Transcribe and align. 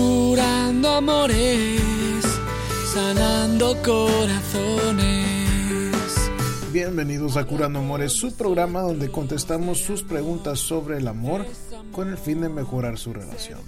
curando 0.00 0.88
amores, 0.88 2.24
sanando 2.94 3.76
corazones. 3.82 5.26
Bienvenidos 6.72 7.36
a 7.36 7.44
Curando 7.44 7.80
Amores, 7.80 8.12
su 8.12 8.34
programa 8.34 8.80
donde 8.80 9.10
contestamos 9.10 9.78
sus 9.78 10.02
preguntas 10.02 10.58
sobre 10.58 10.96
el 10.98 11.08
amor 11.08 11.44
con 11.92 12.08
el 12.08 12.16
fin 12.16 12.40
de 12.40 12.48
mejorar 12.48 12.96
su 12.98 13.12
relación. 13.12 13.60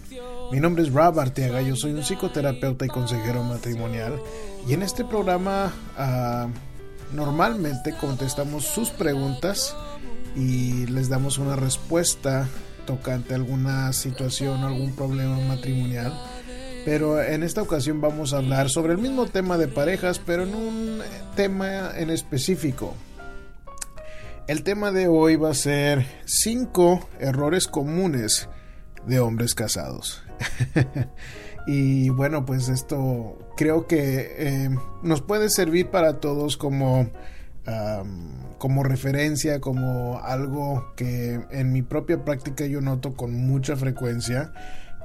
Mi 0.51 0.61
nombre 0.61 0.85
es 0.85 0.93
Rob 0.93 1.21
Arteaga, 1.21 1.61
yo 1.61 1.77
soy 1.77 1.93
un 1.93 2.03
psicoterapeuta 2.03 2.87
y 2.87 2.89
consejero 2.89 3.43
matrimonial 3.43 4.19
y 4.67 4.73
en 4.73 4.83
este 4.83 5.05
programa 5.05 5.73
ah, 5.99 6.49
normalmente 7.13 7.95
contestamos 8.01 8.65
sus 8.65 8.89
preguntas 8.89 9.77
y 10.35 10.87
les 10.87 11.11
damos 11.11 11.37
una 11.37 11.57
respuesta 11.57 12.49
tocante 12.87 13.35
a 13.35 13.37
alguna 13.37 13.93
situación, 13.93 14.63
algún 14.63 14.95
problema 14.95 15.39
matrimonial. 15.41 16.13
Pero 16.85 17.23
en 17.23 17.43
esta 17.43 17.63
ocasión 17.63 18.01
vamos 18.01 18.33
a 18.33 18.39
hablar 18.39 18.69
sobre 18.69 18.93
el 18.93 18.99
mismo 18.99 19.27
tema 19.27 19.57
de 19.57 19.69
parejas, 19.69 20.19
pero 20.19 20.43
en 20.43 20.55
un 20.55 21.01
tema 21.37 21.93
en 21.97 22.11
específico. 22.11 22.95
El 24.49 24.65
tema 24.65 24.91
de 24.91 25.07
hoy 25.07 25.37
va 25.37 25.51
a 25.51 25.55
ser 25.55 26.05
5 26.25 27.09
errores 27.21 27.69
comunes 27.69 28.49
de 29.07 29.21
hombres 29.21 29.55
casados. 29.55 30.23
y 31.69 32.09
bueno, 32.11 32.45
pues 32.45 32.69
esto 32.69 33.39
creo 33.57 33.87
que 33.87 34.35
eh, 34.37 34.71
nos 35.03 35.23
puede 35.23 35.49
servir 35.49 35.91
para 35.91 36.19
todos 36.19 36.57
como 36.57 37.09
como 38.59 38.83
referencia, 38.83 39.61
como 39.61 40.19
algo 40.21 40.93
que 40.97 41.41
en 41.51 41.73
mi 41.73 41.83
propia 41.83 42.25
práctica 42.25 42.67
yo 42.67 42.81
noto 42.81 43.15
con 43.15 43.35
mucha 43.47 43.77
frecuencia. 43.77 44.53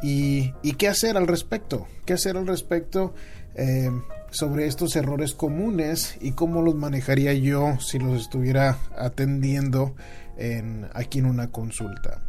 Y, 0.02 0.53
qué 0.77 0.88
hacer 0.88 1.17
al 1.17 1.27
respecto, 1.27 1.88
qué 2.05 2.13
hacer 2.13 2.38
al 2.38 2.45
respecto 2.45 3.16
eh, 3.55 3.89
sobre 4.30 4.67
estos 4.67 4.95
errores 4.95 5.33
comunes 5.33 6.17
y 6.22 6.33
cómo 6.33 6.61
los 6.61 6.75
manejaría 6.75 7.33
yo 7.33 7.80
si 7.80 7.97
los 7.97 8.22
estuviera 8.22 8.77
atendiendo 8.95 9.95
en, 10.38 10.88
aquí 10.94 11.19
en 11.19 11.25
una 11.25 11.52
consulta. 11.52 12.21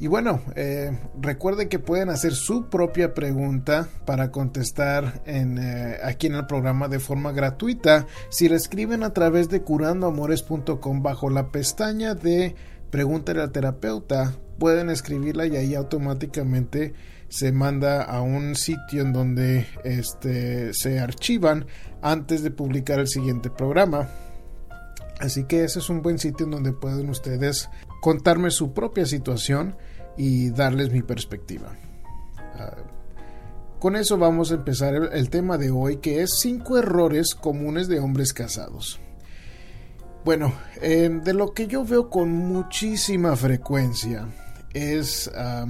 Y 0.00 0.06
bueno, 0.06 0.40
eh, 0.56 0.98
recuerde 1.20 1.68
que 1.68 1.78
pueden 1.78 2.08
hacer 2.08 2.32
su 2.32 2.70
propia 2.70 3.12
pregunta 3.12 3.86
para 4.06 4.30
contestar 4.30 5.22
eh, 5.26 5.98
aquí 6.02 6.26
en 6.26 6.36
el 6.36 6.46
programa 6.46 6.88
de 6.88 6.98
forma 6.98 7.32
gratuita 7.32 8.06
si 8.30 8.48
la 8.48 8.56
escriben 8.56 9.02
a 9.02 9.12
través 9.12 9.50
de 9.50 9.60
curandoamores.com 9.60 11.02
bajo 11.02 11.28
la 11.28 11.52
pestaña 11.52 12.14
de 12.14 12.54
Pregúntale 12.90 13.42
al 13.42 13.52
terapeuta. 13.52 14.34
Pueden 14.58 14.88
escribirla 14.88 15.46
y 15.46 15.56
ahí 15.56 15.74
automáticamente 15.74 16.94
se 17.28 17.52
manda 17.52 18.02
a 18.02 18.22
un 18.22 18.56
sitio 18.56 19.02
en 19.02 19.12
donde 19.12 19.66
este, 19.84 20.72
se 20.72 20.98
archivan 20.98 21.66
antes 22.00 22.42
de 22.42 22.50
publicar 22.50 22.98
el 23.00 23.06
siguiente 23.06 23.50
programa. 23.50 24.08
Así 25.20 25.44
que 25.44 25.64
ese 25.64 25.78
es 25.78 25.90
un 25.90 26.00
buen 26.00 26.18
sitio 26.18 26.46
en 26.46 26.52
donde 26.52 26.72
pueden 26.72 27.10
ustedes 27.10 27.68
contarme 28.00 28.50
su 28.50 28.72
propia 28.72 29.06
situación 29.06 29.76
y 30.16 30.50
darles 30.50 30.90
mi 30.90 31.02
perspectiva. 31.02 31.76
Ah, 32.54 32.76
con 33.78 33.96
eso 33.96 34.18
vamos 34.18 34.50
a 34.50 34.56
empezar 34.56 34.94
el, 34.94 35.30
tema 35.30 35.56
de 35.56 35.70
hoy 35.70 35.98
que 35.98 36.22
es 36.22 36.38
cinco 36.38 36.76
errores 36.78 37.34
comunes 37.34 37.88
de 37.88 38.00
hombres 38.00 38.32
casados. 38.32 39.00
Bueno, 40.24 40.52
em, 40.82 41.22
de 41.22 41.32
lo 41.32 41.54
que 41.54 41.66
yo 41.66 41.84
veo 41.84 42.10
con 42.10 42.30
muchísima 42.30 43.36
frecuencia 43.36 44.28
es 44.74 45.30
ah, 45.34 45.66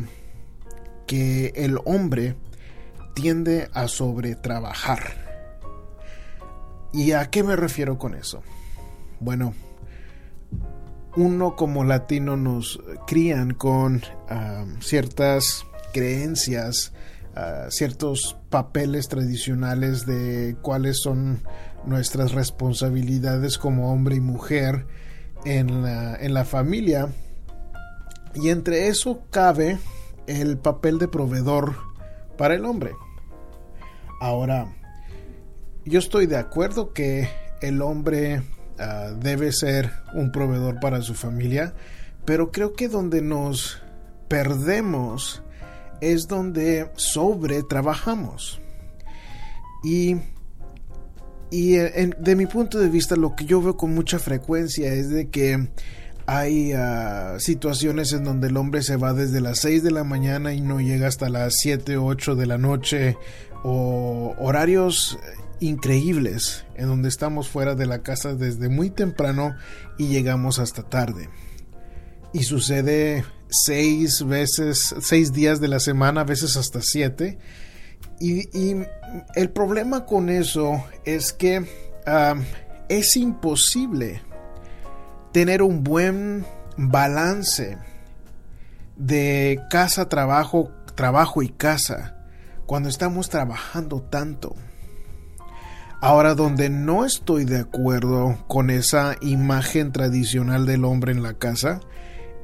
que 1.06 1.53
el 1.55 1.78
hombre 1.84 2.36
tiende 3.14 3.69
a 3.75 3.86
sobretrabajar. 3.86 5.31
¿Y 6.92 7.12
a 7.12 7.31
qué 7.31 7.45
me 7.45 7.55
refiero 7.55 7.98
con 7.98 8.14
eso? 8.14 8.42
Bueno, 9.20 9.55
uno 11.16 11.56
como 11.56 11.84
latino 11.84 12.36
nos 12.36 12.80
crían 13.06 13.54
con 13.54 14.02
ah, 14.28 14.64
ciertas 14.80 15.66
creencias, 15.92 16.92
ah, 17.34 17.66
ciertos 17.70 18.36
papeles 18.48 19.08
tradicionales 19.08 20.06
de 20.06 20.56
cuáles 20.62 21.00
son 21.00 21.42
nuestras 21.84 22.32
responsabilidades 22.32 23.58
como 23.58 23.92
hombre 23.92 24.16
y 24.16 24.20
mujer 24.20 24.86
en 25.44 25.82
la, 25.82 26.16
en 26.16 26.34
la 26.34 26.44
familia. 26.44 27.08
Y 28.34 28.50
entre 28.50 28.88
eso 28.88 29.22
cabe 29.30 29.78
el 30.27 30.58
papel 30.58 30.98
de 30.98 31.08
proveedor 31.08 31.74
para 32.36 32.54
el 32.54 32.64
hombre. 32.64 32.92
Ahora, 34.20 34.72
yo 35.84 35.98
estoy 35.98 36.27
de 36.27 36.36
acuerdo 36.36 36.92
que 36.92 37.28
el 37.62 37.82
hombre 37.82 38.42
Ah, 38.80 39.13
debe 39.14 39.52
ser 39.52 39.91
un 40.14 40.33
proveedor 40.33 40.80
para 40.80 41.02
su 41.02 41.14
familia, 41.14 41.74
pero 42.24 42.51
creo 42.51 42.73
que 42.73 42.89
donde 42.89 43.20
nos 43.20 43.83
perdemos 44.27 45.42
es 46.01 46.29
donde 46.29 46.90
sobre 46.96 47.63
trabajamos. 47.63 48.58
Y, 49.85 50.17
y 51.51 51.73
de 51.73 52.36
mi 52.36 52.46
punto 52.46 52.79
de 52.79 52.89
vista 52.89 53.17
lo 53.17 53.36
que 53.36 53.45
yo 53.45 53.61
veo 53.61 53.77
con 53.77 53.95
mucha 53.95 54.19
frecuencia 54.19 54.95
es 54.95 55.11
de 55.11 55.29
que 55.29 55.69
hay 56.24 56.73
ah, 56.73 57.36
situaciones 57.39 58.14
en 58.14 58.24
donde 58.24 58.48
el 58.48 58.57
hombre 58.57 58.83
se 58.83 58.96
va 58.96 59.13
desde 59.13 59.42
las 59.42 59.58
6 59.58 59.83
de 59.83 59.90
la 59.90 60.05
mañana 60.05 60.55
y 60.55 60.63
no 60.63 60.80
llega 60.80 61.07
hasta 61.07 61.29
las 61.29 61.58
7 61.58 61.98
o 61.98 62.07
8 62.07 62.35
de 62.35 62.46
la 62.46 62.57
noche 62.57 63.19
o 63.63 64.35
horarios 64.39 65.19
increíbles 65.60 66.64
en 66.74 66.88
donde 66.88 67.08
estamos 67.08 67.48
fuera 67.48 67.74
de 67.74 67.86
la 67.86 68.02
casa 68.02 68.34
desde 68.34 68.68
muy 68.68 68.90
temprano 68.90 69.54
y 69.98 70.08
llegamos 70.08 70.58
hasta 70.58 70.82
tarde. 70.82 71.28
Y 72.32 72.44
sucede 72.44 73.24
seis 73.48 74.24
veces, 74.26 74.94
seis 75.00 75.32
días 75.32 75.60
de 75.60 75.68
la 75.68 75.80
semana, 75.80 76.22
a 76.22 76.24
veces 76.24 76.56
hasta 76.56 76.80
siete. 76.82 77.38
Y, 78.18 78.48
el 79.34 79.50
problema 79.50 80.04
con 80.04 80.28
eso 80.28 80.84
es 81.04 81.32
que 81.32 81.64
es 82.88 83.16
imposible 83.16 84.22
tener 85.32 85.62
un 85.62 85.82
buen 85.82 86.44
balance 86.77 87.78
de 88.96 89.60
casa, 89.70 90.08
trabajo, 90.08 90.70
trabajo 90.94 91.42
y 91.42 91.48
casa 91.48 92.16
cuando 92.66 92.88
estamos 92.88 93.28
trabajando 93.30 94.02
tanto. 94.02 94.54
Ahora, 96.02 96.34
donde 96.34 96.70
no 96.70 97.05
estoy 97.05 97.44
de 97.44 97.58
acuerdo 97.58 98.38
con 98.48 98.70
esa 98.70 99.16
imagen 99.20 99.92
tradicional 99.92 100.64
del 100.64 100.86
hombre 100.86 101.12
en 101.12 101.22
la 101.22 101.34
casa, 101.34 101.80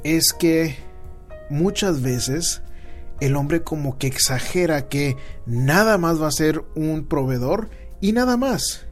es 0.05 0.34
que 0.34 0.77
muchas 1.49 2.03
veces 2.03 2.62
el 3.19 3.34
hombre 3.34 3.62
como 3.62 3.97
que 3.97 4.09
exagera 4.09 4.89
que 4.89 5.16
nada 5.47 5.97
más 5.97 6.21
va 6.21 6.28
a 6.28 6.33
ser 6.33 6.65
un 6.75 7.06
proveedor 7.06 7.71
y 8.03 8.12
nada 8.12 8.37
más. 8.37 8.87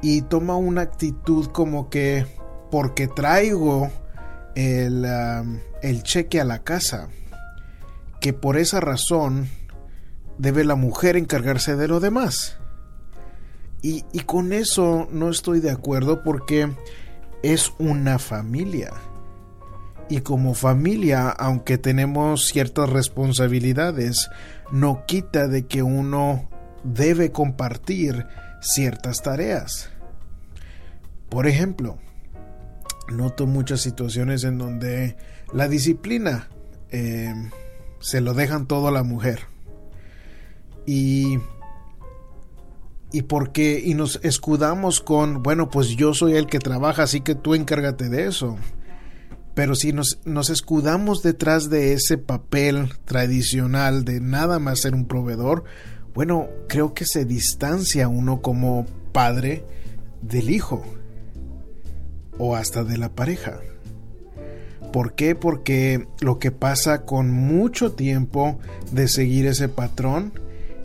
Y 0.00 0.22
toma 0.22 0.56
una 0.56 0.80
actitud 0.80 1.48
como 1.48 1.90
que 1.90 2.26
porque 2.70 3.08
traigo 3.08 3.90
el, 4.54 5.06
el 5.82 6.02
cheque 6.02 6.40
a 6.40 6.44
la 6.44 6.60
casa, 6.62 7.08
que 8.22 8.32
por 8.32 8.56
esa 8.56 8.80
razón 8.80 9.50
debe 10.38 10.64
la 10.64 10.76
mujer 10.76 11.18
encargarse 11.18 11.76
de 11.76 11.88
lo 11.88 12.00
demás. 12.00 12.58
Y, 13.88 14.02
con 14.22 14.52
eso 14.52 15.06
no 15.12 15.30
estoy 15.30 15.60
de 15.60 15.70
acuerdo 15.70 16.24
porque 16.24 16.68
es 17.44 17.72
una 17.78 18.18
familia. 18.18 18.92
Y 20.08 20.22
como 20.22 20.54
familia, 20.54 21.28
aunque 21.28 21.78
tenemos 21.78 22.46
ciertas 22.48 22.90
responsabilidades, 22.90 24.28
no 24.72 25.04
quita 25.06 25.46
de 25.46 25.66
que 25.66 25.84
uno 25.84 26.50
debe 26.82 27.30
compartir 27.30 28.26
ciertas 28.60 29.22
tareas. 29.22 29.88
Por 31.28 31.46
ejemplo, 31.46 31.98
noto 33.08 33.46
muchas 33.46 33.82
situaciones 33.82 34.42
en 34.42 34.58
donde 34.58 35.16
la 35.52 35.68
disciplina 35.68 36.48
eh, 36.90 37.32
se 38.00 38.20
lo 38.20 38.34
dejan 38.34 38.66
todo 38.66 38.88
a 38.88 38.92
la 38.92 39.04
mujer. 39.04 39.42
Y 40.86 41.38
y 43.12 43.22
porque 43.22 43.80
y 43.84 43.94
nos 43.94 44.20
escudamos 44.22 45.00
con, 45.00 45.42
bueno, 45.42 45.70
pues 45.70 45.88
yo 45.90 46.14
soy 46.14 46.34
el 46.34 46.46
que 46.46 46.58
trabaja, 46.58 47.04
así 47.04 47.20
que 47.20 47.34
tú 47.34 47.54
encárgate 47.54 48.08
de 48.08 48.26
eso. 48.26 48.56
Pero 49.54 49.74
si 49.74 49.92
nos, 49.92 50.18
nos 50.24 50.50
escudamos 50.50 51.22
detrás 51.22 51.70
de 51.70 51.94
ese 51.94 52.18
papel 52.18 52.92
tradicional 53.04 54.04
de 54.04 54.20
nada 54.20 54.58
más 54.58 54.80
ser 54.80 54.94
un 54.94 55.06
proveedor, 55.06 55.64
bueno, 56.14 56.48
creo 56.68 56.94
que 56.94 57.06
se 57.06 57.24
distancia 57.24 58.08
uno 58.08 58.42
como 58.42 58.86
padre 59.12 59.64
del 60.20 60.50
hijo 60.50 60.84
o 62.38 62.56
hasta 62.56 62.84
de 62.84 62.98
la 62.98 63.14
pareja. 63.14 63.60
¿Por 64.92 65.14
qué? 65.14 65.34
Porque 65.34 66.06
lo 66.20 66.38
que 66.38 66.50
pasa 66.50 67.04
con 67.04 67.30
mucho 67.30 67.92
tiempo 67.92 68.58
de 68.92 69.08
seguir 69.08 69.46
ese 69.46 69.68
patrón 69.68 70.32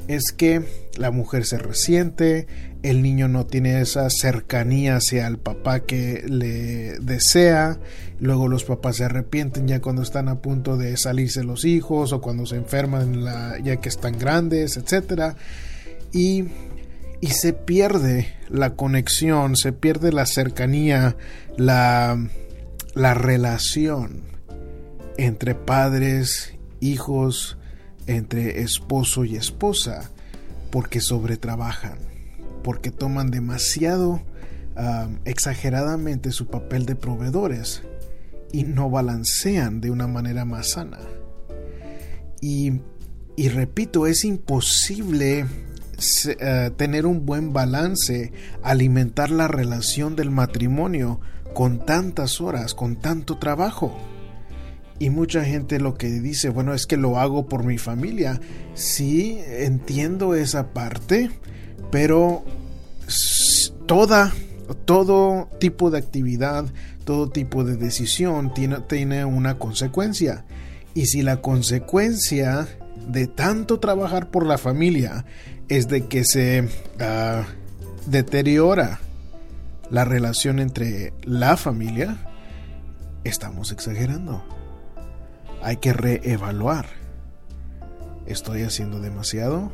es 0.08 0.32
que 0.32 0.66
la 0.98 1.12
mujer 1.12 1.46
se 1.46 1.58
resiente, 1.58 2.48
el 2.84 3.02
niño 3.02 3.28
no 3.28 3.46
tiene 3.46 3.82
esa 3.82 4.10
cercanía 4.10 4.98
hacia 4.98 5.28
el 5.28 5.38
papá 5.38 5.82
que 5.82 6.24
le 6.28 7.00
desea, 7.00 7.80
luego 8.20 8.48
los 8.48 8.64
papás 8.64 8.98
se 8.98 9.06
arrepienten 9.06 9.68
ya 9.68 9.82
cuando 9.82 10.02
están 10.02 10.28
a 10.28 10.42
punto 10.42 10.78
de 10.78 10.98
salirse 10.98 11.44
los 11.44 11.66
hijos 11.66 12.12
o 12.12 12.22
cuando 12.22 12.46
se 12.46 12.56
enferman 12.56 13.24
ya 13.64 13.78
que 13.78 13.90
están 13.90 14.18
grandes, 14.18 14.78
etc. 14.78 15.36
Y, 16.12 16.46
y 17.20 17.28
se 17.28 17.54
pierde 17.54 18.34
la 18.50 18.76
conexión, 18.76 19.56
se 19.56 19.74
pierde 19.74 20.12
la 20.12 20.26
cercanía, 20.26 21.16
la, 21.58 22.18
la 22.96 23.14
relación 23.14 24.24
entre 25.18 25.54
padres, 25.56 26.56
hijos, 26.80 27.58
entre 28.08 28.62
esposo 28.62 29.26
y 29.26 29.36
esposa, 29.36 30.12
porque 30.70 31.02
sobretrabajan 31.02 32.12
porque 32.62 32.92
toman 32.92 33.32
demasiado 33.32 34.22
exageradamente 35.26 36.32
su 36.32 36.48
papel 36.48 36.86
de 36.86 36.96
proveedores 36.96 37.84
y 38.52 38.64
no 38.64 38.90
balancean 38.90 39.80
de 39.80 39.92
una 39.92 40.08
manera 40.08 40.44
más 40.44 40.72
sana. 40.72 40.98
Y, 42.42 42.80
y 43.36 43.50
repito, 43.50 44.08
es 44.08 44.26
imposible 44.26 45.46
eh, 46.26 46.72
tener 46.78 47.06
un 47.06 47.26
buen 47.28 47.54
balance, 47.54 48.32
alimentar 48.64 49.30
la 49.30 49.48
relación 49.48 50.16
del 50.16 50.32
matrimonio 50.32 51.20
con 51.54 51.86
tantas 51.86 52.42
horas, 52.42 52.74
con 52.74 52.96
tanto 52.96 53.38
trabajo. 53.38 53.96
Y 55.02 55.10
mucha 55.10 55.44
gente 55.44 55.80
lo 55.80 55.96
que 55.96 56.10
dice, 56.10 56.50
bueno, 56.50 56.76
es 56.76 56.86
que 56.86 56.96
lo 56.96 57.18
hago 57.18 57.48
por 57.48 57.64
mi 57.64 57.80
familia. 57.80 58.40
Sí, 58.76 59.40
entiendo 59.48 60.36
esa 60.36 60.74
parte, 60.74 61.32
pero 61.90 62.46
toda, 63.88 64.32
todo 64.86 65.50
tipo 65.60 65.90
de 65.90 65.98
actividad, 65.98 66.66
todo 67.04 67.32
tipo 67.32 67.64
de 67.64 67.78
decisión 67.78 68.54
tiene, 68.54 68.82
tiene 68.82 69.26
una 69.26 69.58
consecuencia. 69.58 70.46
Y 70.94 71.08
si 71.08 71.24
la 71.24 71.42
consecuencia 71.42 72.68
de 73.08 73.26
tanto 73.26 73.80
trabajar 73.80 74.30
por 74.30 74.46
la 74.46 74.60
familia 74.60 75.26
es 75.68 75.88
de 75.88 76.06
que 76.06 76.24
se 76.26 76.70
ah, 77.00 77.48
deteriora 78.06 79.00
la 79.90 80.06
relación 80.06 80.60
entre 80.60 81.12
la 81.24 81.58
familia, 81.58 82.20
estamos 83.24 83.72
exagerando. 83.72 84.61
Hay 85.64 85.78
que 85.78 85.94
reevaluar. 85.94 86.88
¿Estoy 88.26 88.64
haciendo 88.64 89.00
demasiado? 89.00 89.72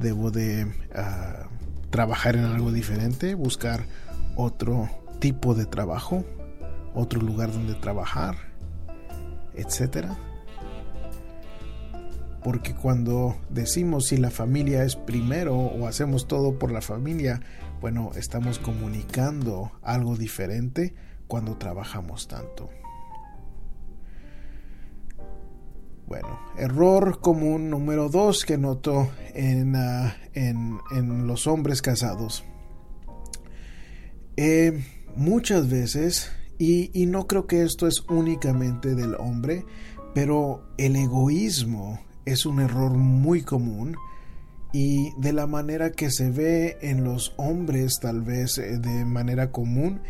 ¿Debo 0.00 0.30
de 0.30 0.72
ah, 0.94 1.48
trabajar 1.90 2.36
en 2.36 2.44
algo 2.44 2.72
diferente, 2.72 3.34
buscar 3.34 3.84
otro 4.34 4.88
tipo 5.20 5.54
de 5.54 5.66
trabajo, 5.66 6.24
otro 6.94 7.20
lugar 7.20 7.52
donde 7.52 7.74
trabajar, 7.74 8.34
etcétera. 9.54 10.16
Porque 12.42 12.74
cuando 12.74 13.36
decimos 13.50 14.08
si 14.08 14.16
la 14.16 14.30
familia 14.30 14.82
es 14.82 14.96
primero 14.96 15.54
o 15.54 15.86
hacemos 15.86 16.26
todo 16.26 16.58
por 16.58 16.72
la 16.72 16.80
familia, 16.80 17.40
bueno, 17.80 18.10
estamos 18.16 18.58
comunicando 18.58 19.70
algo 19.82 20.16
diferente 20.16 20.94
cuando 21.28 21.56
trabajamos 21.56 22.26
tanto. 22.26 22.70
Bueno, 26.06 26.38
error 26.58 27.20
común 27.20 27.70
número 27.70 28.08
dos 28.08 28.44
que 28.44 28.58
noto 28.58 29.10
en, 29.34 29.76
ah, 29.76 30.16
en, 30.34 31.26
los 31.26 31.46
hombres 31.46 31.80
casados. 31.80 32.44
Eh, 34.36 34.82
muchas 35.16 35.68
veces, 35.68 36.30
y, 36.58 36.90
y 36.92 37.06
no 37.06 37.26
creo 37.26 37.46
que 37.46 37.62
esto 37.62 37.86
es 37.86 38.02
únicamente 38.08 38.94
del 38.94 39.14
hombre, 39.14 39.64
pero 40.14 40.62
el 40.76 40.96
egoísmo 40.96 42.00
es 42.24 42.46
un 42.46 42.60
error 42.60 42.92
muy 42.92 43.42
común 43.42 43.96
y 44.72 45.12
de 45.18 45.32
la 45.32 45.46
manera 45.46 45.92
que 45.92 46.10
se 46.10 46.30
ve 46.30 46.78
en 46.80 47.04
los 47.04 47.34
hombres 47.36 47.98
tal 48.00 48.22
vez 48.22 48.58
eh, 48.58 48.78
de 48.78 49.04
manera 49.04 49.50
común 49.50 50.00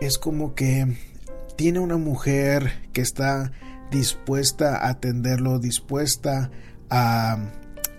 es 0.00 0.18
como 0.18 0.54
que 0.54 0.96
tiene 1.56 1.80
una 1.80 1.96
mujer 1.96 2.88
que 2.92 3.00
está 3.00 3.52
dispuesta 3.94 4.76
a 4.76 4.88
atenderlo, 4.90 5.60
dispuesta 5.60 6.50
a, 6.90 7.38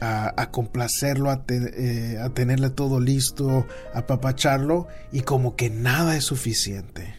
a, 0.01 0.51
complacerlo, 0.51 1.31
a, 1.31 1.45
eh, 1.47 2.19
a, 2.21 2.29
tenerle 2.29 2.69
todo 2.69 2.99
listo, 2.99 3.65
a 3.93 4.05
papacharlo, 4.05 4.87
y 5.11 5.21
como 5.21 5.55
que 5.55 5.69
nada 5.69 6.17
es 6.17 6.25
suficiente. 6.25 7.15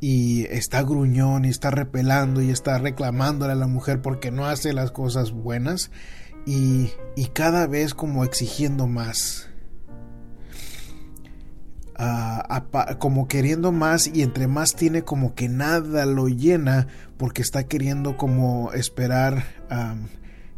Y 0.00 0.44
está 0.46 0.82
gruñón 0.82 1.44
y 1.44 1.48
está 1.48 1.70
repelando 1.70 2.40
y 2.40 2.50
está 2.50 2.78
reclamándole 2.78 3.52
a 3.52 3.56
la 3.56 3.66
mujer 3.66 4.00
porque 4.00 4.30
no 4.30 4.46
hace 4.46 4.72
las 4.72 4.90
cosas 4.90 5.30
buenas 5.32 5.90
y, 6.44 6.90
y 7.14 7.26
cada 7.26 7.68
vez 7.68 7.94
como 7.94 8.24
exigiendo 8.24 8.88
más 8.88 9.51
como 12.98 13.28
queriendo 13.28 13.72
más 13.72 14.08
y 14.12 14.22
entre 14.22 14.46
más 14.46 14.74
tiene 14.74 15.02
como 15.02 15.34
que 15.34 15.48
nada 15.48 16.06
lo 16.06 16.28
llena 16.28 16.88
porque 17.16 17.42
está 17.42 17.64
queriendo 17.64 18.16
como 18.16 18.72
esperar 18.72 19.44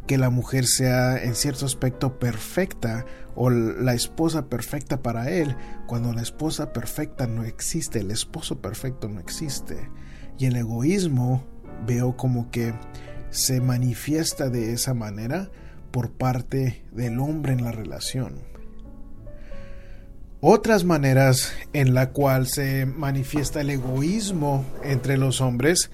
que 0.07 0.17
la 0.17 0.29
mujer 0.29 0.65
sea 0.65 1.21
en 1.23 1.35
cierto 1.35 1.65
aspecto 1.65 2.19
perfecta 2.19 3.05
o 3.35 3.49
la 3.49 3.93
esposa 3.93 4.47
perfecta 4.47 5.01
para 5.01 5.29
él 5.29 5.55
cuando 5.87 6.13
la 6.13 6.21
esposa 6.21 6.71
perfecta 6.73 7.27
no 7.27 7.43
existe 7.43 7.99
el 7.99 8.11
esposo 8.11 8.61
perfecto 8.61 9.09
no 9.09 9.19
existe. 9.19 9.89
Y 10.37 10.45
el 10.45 10.55
egoísmo 10.55 11.43
veo 11.85 12.17
como 12.17 12.51
que 12.51 12.73
se 13.29 13.61
manifiesta 13.61 14.49
de 14.49 14.73
esa 14.73 14.93
manera 14.93 15.49
por 15.91 16.11
parte 16.11 16.85
del 16.91 17.19
hombre 17.19 17.53
en 17.53 17.63
la 17.63 17.71
relación 17.71 18.54
otras 20.47 20.83
maneras 20.83 21.53
en 21.73 21.95
la 21.95 22.11
cual 22.11 22.45
se 22.45 22.85
manifiesta 22.85 23.61
el 23.61 23.71
egoísmo 23.71 24.63
entre 24.83 25.17
los 25.17 25.41
hombres 25.41 25.89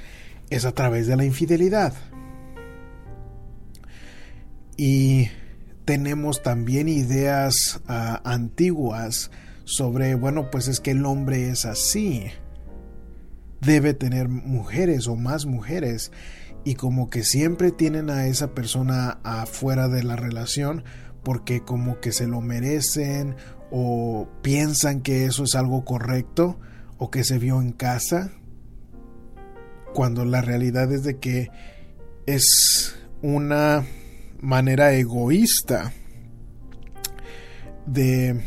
es 0.50 0.66
a 0.66 0.74
través 0.74 1.08
de 1.08 1.16
la 1.16 1.24
infidelidad. 1.24 1.94
Y 4.76 5.30
tenemos 5.86 6.44
también 6.44 6.90
ideas 6.90 7.80
ah, 7.88 8.22
antiguas 8.26 9.32
sobre, 9.64 10.16
bueno, 10.16 10.52
pues 10.52 10.68
es 10.68 10.82
que 10.82 10.92
el 10.92 11.06
hombre 11.06 11.50
es 11.50 11.64
así. 11.64 12.26
Debe 13.62 13.94
tener 13.94 14.28
mujeres 14.28 15.08
o 15.08 15.16
más 15.16 15.46
mujeres. 15.46 16.12
Y 16.66 16.76
como 16.76 17.10
que 17.10 17.24
siempre 17.24 17.72
tienen 17.72 18.10
a 18.10 18.28
esa 18.28 18.54
persona 18.54 19.22
afuera 19.24 19.88
de 19.88 20.04
la 20.04 20.18
relación 20.18 20.84
porque 21.24 21.62
como 21.62 22.00
que 22.00 22.12
se 22.12 22.28
lo 22.28 22.42
merecen 22.42 23.36
o 23.72 24.28
piensan 24.42 25.02
que 25.02 25.26
eso 25.26 25.46
es 25.46 25.56
algo 25.56 25.86
correcto 25.86 26.60
o 26.98 27.10
que 27.10 27.24
se 27.24 27.40
vio 27.40 27.62
en 27.62 27.72
casa, 27.72 28.32
cuando 29.94 30.26
la 30.26 30.42
realidad 30.42 30.92
es 30.92 31.04
de 31.04 31.18
que 31.18 31.50
es 32.26 32.96
una 33.22 33.86
manera 34.40 34.94
egoísta 34.94 35.94
de, 37.86 38.44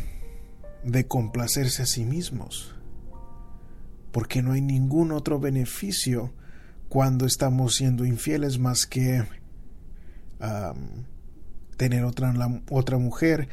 de 0.83 1.07
complacerse 1.07 1.83
a 1.83 1.85
sí 1.85 2.05
mismos, 2.05 2.75
porque 4.11 4.41
no 4.41 4.53
hay 4.53 4.61
ningún 4.61 5.11
otro 5.11 5.39
beneficio 5.39 6.33
cuando 6.87 7.25
estamos 7.25 7.75
siendo 7.75 8.05
infieles 8.05 8.59
más 8.59 8.85
que 8.85 9.23
tener 11.77 12.03
otra, 12.05 12.33
otra 12.69 12.97
mujer 12.97 13.49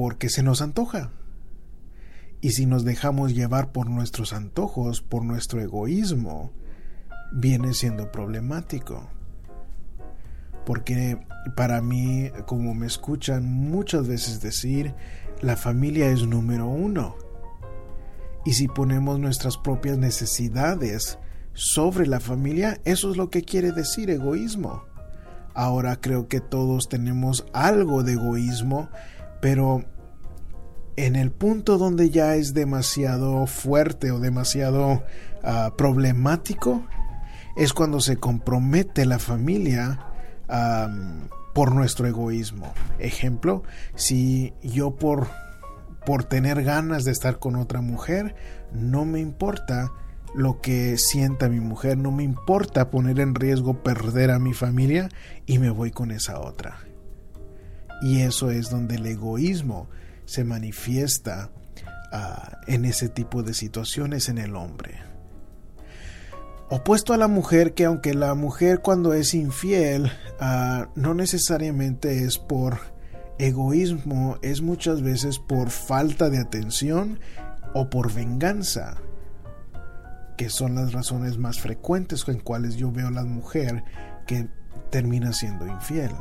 porque 0.00 0.30
se 0.30 0.42
nos 0.42 0.62
antoja. 0.62 1.10
Y 2.40 2.52
si 2.52 2.64
nos 2.64 2.86
dejamos 2.86 3.34
llevar 3.34 3.70
por 3.70 3.90
nuestros 3.90 4.32
antojos, 4.32 5.02
por 5.02 5.26
nuestro 5.26 5.60
egoísmo, 5.60 6.52
viene 7.32 7.74
siendo 7.74 8.10
problemático. 8.10 9.10
Porque 10.64 11.18
para 11.54 11.82
mí, 11.82 12.30
como 12.46 12.72
me 12.72 12.86
escuchan 12.86 13.44
muchas 13.44 14.08
veces 14.08 14.40
decir, 14.40 14.94
la 15.42 15.54
familia 15.54 16.08
es 16.08 16.26
número 16.26 16.66
uno. 16.66 17.14
Y 18.46 18.54
si 18.54 18.68
ponemos 18.68 19.20
nuestras 19.20 19.58
propias 19.58 19.98
necesidades 19.98 21.18
sobre 21.52 22.06
la 22.06 22.20
familia, 22.20 22.80
eso 22.86 23.10
es 23.10 23.18
lo 23.18 23.28
que 23.28 23.42
quiere 23.42 23.70
decir 23.70 24.08
egoísmo. 24.08 24.82
Ahora 25.52 26.00
creo 26.00 26.26
que 26.26 26.40
todos 26.40 26.88
tenemos 26.88 27.44
algo 27.52 28.02
de 28.02 28.14
egoísmo 28.14 28.88
pero 29.40 29.84
en 30.96 31.16
el 31.16 31.30
punto 31.30 31.78
donde 31.78 32.10
ya 32.10 32.36
es 32.36 32.52
demasiado 32.52 33.46
fuerte 33.46 34.10
o 34.10 34.18
demasiado 34.18 35.02
ah, 35.42 35.72
problemático 35.76 36.86
es 37.56 37.72
cuando 37.72 38.00
se 38.00 38.16
compromete 38.16 39.06
la 39.06 39.18
familia 39.18 40.06
por 41.54 41.74
nuestro 41.74 42.08
egoísmo. 42.08 42.72
Ejemplo, 42.98 43.62
si 43.94 44.52
yo 44.62 44.96
por, 44.96 45.28
por 46.04 46.24
tener 46.24 46.64
ganas 46.64 47.04
de 47.04 47.12
estar 47.12 47.38
con 47.38 47.56
otra 47.56 47.80
mujer, 47.80 48.34
no 48.72 49.04
me 49.04 49.20
importa 49.20 49.92
lo 50.34 50.60
que 50.60 50.96
sienta 50.96 51.48
mi 51.48 51.60
mujer, 51.60 51.98
no 51.98 52.10
me 52.12 52.22
importa 52.22 52.90
poner 52.90 53.20
en 53.20 53.34
riesgo 53.34 53.82
perder 53.82 54.30
a 54.30 54.38
mi 54.38 54.54
familia 54.54 55.08
y 55.46 55.58
me 55.58 55.70
voy 55.70 55.90
con 55.90 56.10
esa 56.10 56.40
otra. 56.40 56.78
Y 58.02 58.20
eso 58.20 58.50
es 58.50 58.70
donde 58.70 58.96
el 58.96 59.06
egoísmo 59.06 59.88
se 60.24 60.44
manifiesta 60.44 61.50
ah, 62.12 62.60
en 62.66 62.84
ese 62.84 63.08
tipo 63.08 63.42
de 63.42 63.54
situaciones 63.54 64.28
en 64.28 64.38
el 64.38 64.56
hombre. 64.56 65.00
Opuesto 66.68 67.12
a 67.12 67.16
la 67.16 67.26
mujer, 67.26 67.74
que 67.74 67.84
aunque 67.84 68.14
la 68.14 68.34
mujer 68.34 68.80
cuando 68.80 69.12
es 69.12 69.34
infiel 69.34 70.12
ah, 70.38 70.88
no 70.94 71.14
necesariamente 71.14 72.24
es 72.24 72.38
por 72.38 72.78
egoísmo, 73.38 74.38
es 74.42 74.62
muchas 74.62 75.02
veces 75.02 75.38
por 75.38 75.70
falta 75.70 76.30
de 76.30 76.38
atención 76.38 77.18
o 77.74 77.90
por 77.90 78.12
venganza 78.12 78.98
que 80.40 80.48
son 80.48 80.74
las 80.74 80.94
razones 80.94 81.36
más 81.36 81.60
frecuentes 81.60 82.26
en 82.28 82.40
cuales 82.40 82.76
yo 82.76 82.90
veo 82.90 83.08
a 83.08 83.10
la 83.10 83.24
mujer 83.24 83.84
que 84.26 84.48
termina 84.88 85.34
siendo 85.34 85.66
infiel. 85.66 86.12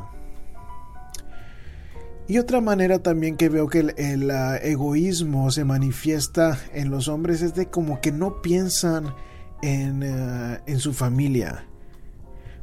Y 2.29 2.37
otra 2.37 2.61
manera 2.61 2.99
también 2.99 3.37
que 3.37 3.49
veo 3.49 3.67
que 3.67 3.79
el, 3.97 4.29
ah, 4.29 4.57
egoísmo 4.57 5.49
se 5.49 5.65
manifiesta 5.65 6.59
en 6.75 6.91
los 6.91 7.07
hombres 7.07 7.41
es 7.41 7.55
de 7.55 7.65
como 7.65 8.01
que 8.01 8.11
no 8.11 8.43
piensan 8.43 9.15
en, 9.63 10.03
ah, 10.03 10.61
en 10.67 10.77
su 10.77 10.93
familia. 10.93 11.65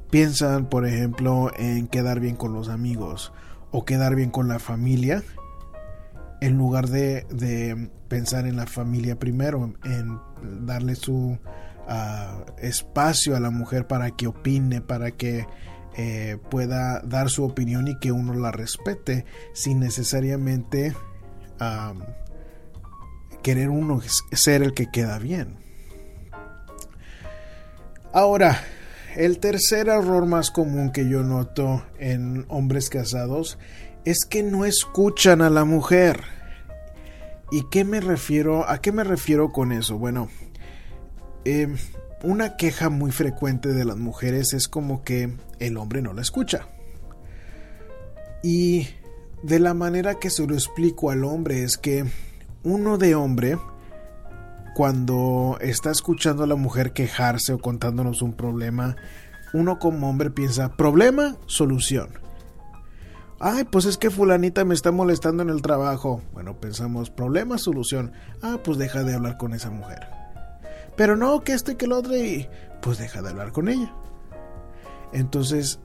Piensan, 0.08 0.68
por 0.68 0.86
ejemplo, 0.86 1.50
en 1.58 1.88
quedar 1.88 2.20
bien 2.20 2.36
con 2.36 2.52
los 2.52 2.68
amigos 2.68 3.32
o 3.72 3.84
quedar 3.84 4.14
bien 4.14 4.30
con 4.30 4.46
la 4.46 4.60
familia 4.60 5.24
en 6.40 6.56
lugar 6.56 6.88
de, 6.88 7.90
pensar 8.06 8.46
en 8.46 8.54
la 8.54 8.66
familia 8.66 9.18
primero, 9.18 9.74
en 9.84 10.20
darle 10.64 10.94
su 10.94 11.38
ah, 11.88 12.44
espacio 12.58 13.34
a 13.34 13.40
la 13.40 13.50
mujer 13.50 13.88
para 13.88 14.12
que 14.12 14.28
opine, 14.28 14.80
para 14.80 15.10
que 15.10 15.44
eh, 15.96 16.38
pueda 16.50 17.00
dar 17.00 17.30
su 17.30 17.44
opinión 17.44 17.88
y 17.88 17.98
que 17.98 18.12
uno 18.12 18.34
la 18.34 18.52
respete 18.52 19.24
sin 19.54 19.80
necesariamente 19.80 20.94
querer 23.42 23.70
uno 23.70 24.02
ser 24.32 24.62
el 24.62 24.74
que 24.74 24.90
queda 24.90 25.18
bien. 25.18 25.56
Ahora, 28.12 28.62
el 29.14 29.38
tercer 29.38 29.88
error 29.88 30.26
más 30.26 30.50
común 30.50 30.90
que 30.90 31.08
yo 31.08 31.22
noto 31.22 31.82
en 31.98 32.44
hombres 32.48 32.90
casados 32.90 33.58
es 34.04 34.24
que 34.24 34.42
no 34.42 34.64
escuchan 34.64 35.40
a 35.40 35.50
la 35.50 35.64
mujer. 35.64 36.20
¿Y 37.50 37.68
qué 37.70 37.84
me 37.84 38.00
refiero? 38.00 38.68
¿A 38.68 38.80
qué 38.80 38.92
me 38.92 39.04
refiero 39.04 39.52
con 39.52 39.72
eso? 39.72 39.98
Bueno, 39.98 40.28
em, 41.44 41.76
una 42.22 42.56
queja 42.56 42.90
muy 42.90 43.12
frecuente 43.12 43.72
de 43.72 43.84
las 43.84 43.96
mujeres 43.96 44.52
es 44.52 44.68
como 44.68 45.02
que 45.02 45.36
el 45.58 45.76
hombre 45.76 46.02
no 46.02 46.12
la 46.12 46.22
escucha. 46.22 46.68
Y 48.42 48.88
de 49.42 49.58
la 49.58 49.74
manera 49.74 50.14
que 50.16 50.30
se 50.30 50.46
lo 50.46 50.54
explico 50.54 51.10
al 51.10 51.24
hombre 51.24 51.62
es 51.62 51.76
que 51.76 52.04
uno 52.62 52.98
de 52.98 53.14
hombre, 53.14 53.58
cuando 54.74 55.58
está 55.60 55.90
escuchando 55.90 56.42
a 56.44 56.46
la 56.46 56.56
mujer 56.56 56.92
quejarse 56.92 57.52
o 57.52 57.58
contándonos 57.58 58.22
un 58.22 58.32
problema, 58.32 58.96
uno 59.52 59.78
como 59.78 60.08
hombre 60.08 60.30
piensa, 60.30 60.76
problema, 60.76 61.36
solución. 61.46 62.08
Ay, 63.38 63.64
pues 63.64 63.84
es 63.84 63.98
que 63.98 64.10
fulanita 64.10 64.64
me 64.64 64.74
está 64.74 64.92
molestando 64.92 65.42
en 65.42 65.50
el 65.50 65.60
trabajo. 65.60 66.22
Bueno, 66.32 66.58
pensamos, 66.58 67.10
problema, 67.10 67.58
solución. 67.58 68.12
Ah, 68.42 68.58
pues 68.64 68.78
deja 68.78 69.04
de 69.04 69.14
hablar 69.14 69.36
con 69.36 69.52
esa 69.52 69.70
mujer. 69.70 70.08
Pero 70.96 71.16
no, 71.16 71.42
que 71.42 71.52
esto 71.52 71.72
y 71.72 71.76
que 71.76 71.86
lo 71.86 71.98
otro 71.98 72.16
y 72.16 72.48
pues 72.80 72.98
deja 72.98 73.22
de 73.22 73.30
hablar 73.30 73.52
con 73.52 73.68
ella. 73.68 73.94
Entonces, 75.12 75.78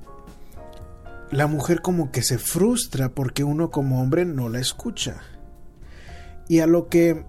la 1.32 1.48
mujer 1.48 1.82
como 1.82 2.12
que 2.12 2.22
se 2.22 2.38
frustra 2.38 3.10
porque 3.10 3.44
uno 3.44 3.72
como 3.72 4.02
hombre 4.02 4.26
no 4.26 4.50
la 4.50 4.60
escucha. 4.60 5.22
Y 6.48 6.60
a 6.60 6.68
lo 6.68 6.88
que 6.90 7.26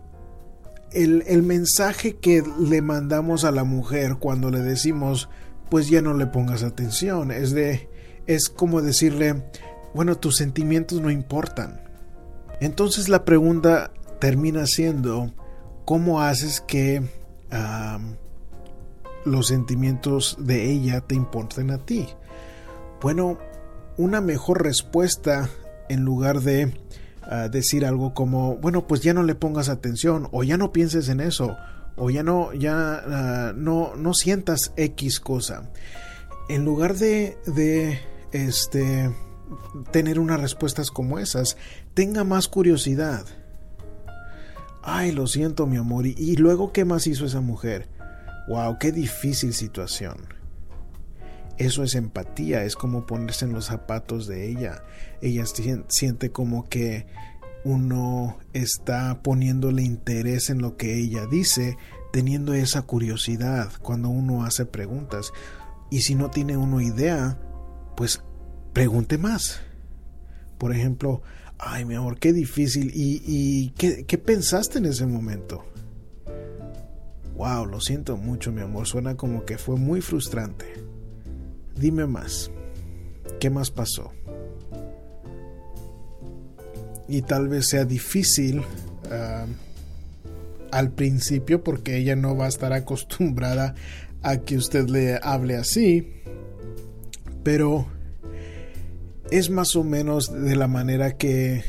el, 0.92 1.22
el 1.26 1.42
mensaje 1.42 2.16
que 2.16 2.42
le 2.58 2.82
mandamos 2.82 3.44
a 3.44 3.50
la 3.50 3.64
mujer 3.64 4.16
cuando 4.18 4.50
le 4.50 4.60
decimos, 4.60 5.28
pues 5.70 5.88
ya 5.88 6.02
no 6.02 6.14
le 6.14 6.26
pongas 6.26 6.62
atención, 6.62 7.30
es 7.30 7.52
de, 7.52 7.88
es 8.26 8.48
como 8.48 8.82
decirle, 8.82 9.42
bueno, 9.94 10.18
tus 10.18 10.36
sentimientos 10.36 11.00
no 11.00 11.10
importan. 11.10 11.80
Entonces 12.60 13.08
la 13.08 13.24
pregunta 13.24 13.92
termina 14.20 14.66
siendo, 14.66 15.32
¿cómo 15.84 16.20
haces 16.20 16.60
que 16.60 17.02
los 19.24 19.46
sentimientos 19.46 20.36
de 20.38 20.70
ella 20.70 21.00
te 21.00 21.14
importen 21.14 21.70
a 21.70 21.78
ti? 21.78 22.06
Bueno, 23.00 23.38
una 23.96 24.20
mejor 24.20 24.62
respuesta 24.62 25.48
en 25.88 26.02
lugar 26.02 26.40
de 26.40 26.72
ah, 27.22 27.48
decir 27.48 27.84
algo 27.84 28.14
como, 28.14 28.56
bueno, 28.56 28.86
pues 28.86 29.00
ya 29.00 29.14
no 29.14 29.22
le 29.22 29.34
pongas 29.34 29.68
atención 29.68 30.28
o 30.32 30.44
ya 30.44 30.56
no 30.56 30.72
pienses 30.72 31.08
en 31.08 31.20
eso 31.20 31.56
o 31.96 32.10
ya 32.10 32.22
no, 32.22 32.52
ya 32.52 33.02
ah, 33.04 33.52
no, 33.54 33.94
no 33.96 34.14
sientas 34.14 34.72
X 34.76 35.20
cosa. 35.20 35.70
En 36.48 36.64
lugar 36.64 36.96
de, 36.96 37.36
de 37.46 38.00
este, 38.32 39.10
tener 39.90 40.18
unas 40.18 40.40
respuestas 40.40 40.90
como 40.90 41.18
esas. 41.18 41.56
Tenga 41.94 42.24
más 42.24 42.48
curiosidad. 42.48 43.24
Ay, 44.82 45.12
lo 45.12 45.26
siento, 45.26 45.66
mi 45.66 45.76
amor. 45.76 46.06
¿Y, 46.06 46.36
luego 46.36 46.72
qué 46.72 46.84
más 46.84 47.06
hizo 47.06 47.24
esa 47.24 47.40
mujer? 47.40 47.88
Wow, 48.48 48.78
qué 48.78 48.90
difícil 48.90 49.54
situación. 49.54 50.16
Eso 51.56 51.84
es 51.84 51.94
empatía, 51.94 52.64
es 52.64 52.74
como 52.74 53.06
ponerse 53.06 53.44
en 53.44 53.52
los 53.52 53.66
zapatos 53.66 54.26
de 54.26 54.48
ella. 54.50 54.82
Ella 55.20 55.44
siente 55.88 56.32
como 56.32 56.68
que 56.68 57.06
uno 57.64 58.38
está 58.52 59.22
poniéndole 59.22 59.82
interés 59.82 60.50
en 60.50 60.60
lo 60.60 60.76
que 60.76 60.98
ella 60.98 61.26
dice, 61.26 61.76
teniendo 62.12 62.52
esa 62.52 62.82
curiosidad 62.82 63.70
cuando 63.80 64.08
uno 64.08 64.44
hace 64.44 64.66
preguntas. 64.66 65.32
Y 65.90 66.00
si 66.00 66.16
no 66.16 66.30
tiene 66.30 66.56
uno 66.56 66.80
idea, 66.80 67.38
pues 67.96 68.24
pregunte 68.72 69.16
más. 69.16 69.60
Por 70.58 70.74
ejemplo, 70.74 71.22
ay 71.64 71.84
mi 71.84 71.94
amor, 71.94 72.18
qué 72.18 72.32
difícil. 72.32 72.90
¿Y, 72.94 73.70
¿qué, 73.78 74.04
qué 74.04 74.18
pensaste 74.18 74.78
en 74.78 74.86
ese 74.86 75.06
momento? 75.06 75.64
Wow, 77.36 77.66
lo 77.66 77.80
siento 77.80 78.16
mucho, 78.16 78.52
mi 78.52 78.60
amor. 78.60 78.86
Suena 78.86 79.16
como 79.16 79.44
que 79.44 79.58
fue 79.58 79.76
muy 79.76 80.00
frustrante. 80.00 80.66
Dime 81.76 82.06
más. 82.06 82.50
¿Qué 83.40 83.48
más 83.48 83.70
pasó? 83.70 84.12
Y 87.08 87.22
tal 87.22 87.48
vez 87.48 87.68
sea 87.68 87.84
difícil 87.84 88.62
ah, 89.10 89.46
al 90.70 90.90
principio 90.90 91.62
porque 91.62 91.96
ella 91.96 92.16
no 92.16 92.36
va 92.36 92.46
a 92.46 92.48
estar 92.48 92.72
acostumbrada 92.72 93.74
a 94.22 94.38
que 94.38 94.56
usted 94.56 94.88
le 94.88 95.18
hable 95.22 95.56
así. 95.56 96.12
Pero 97.42 97.86
es 99.32 99.48
más 99.50 99.76
o 99.76 99.82
menos 99.82 100.30
de 100.32 100.56
la 100.56 100.68
manera 100.68 101.16
que 101.16 101.64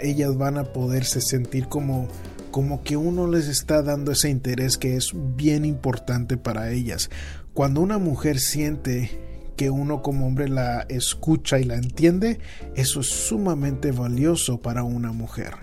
ellas 0.00 0.36
van 0.36 0.58
a 0.58 0.64
poderse 0.72 1.20
sentir 1.20 1.68
como 1.68 2.08
como 2.50 2.82
que 2.82 2.96
uno 2.96 3.26
les 3.26 3.46
está 3.46 3.82
dando 3.82 4.12
ese 4.12 4.30
interés 4.30 4.78
que 4.78 4.96
es 4.96 5.12
bien 5.14 5.64
importante 5.64 6.36
para 6.36 6.70
ellas. 6.70 7.10
Cuando 7.52 7.80
una 7.80 7.98
mujer 7.98 8.40
siente 8.40 9.10
que 9.56 9.70
uno 9.70 10.02
como 10.02 10.26
hombre 10.26 10.48
la 10.48 10.82
escucha 10.88 11.58
y 11.58 11.64
la 11.64 11.74
entiende, 11.74 12.38
eso 12.74 13.00
es 13.00 13.06
sumamente 13.06 13.92
valioso 13.92 14.62
para 14.62 14.82
una 14.82 15.12
mujer. 15.12 15.54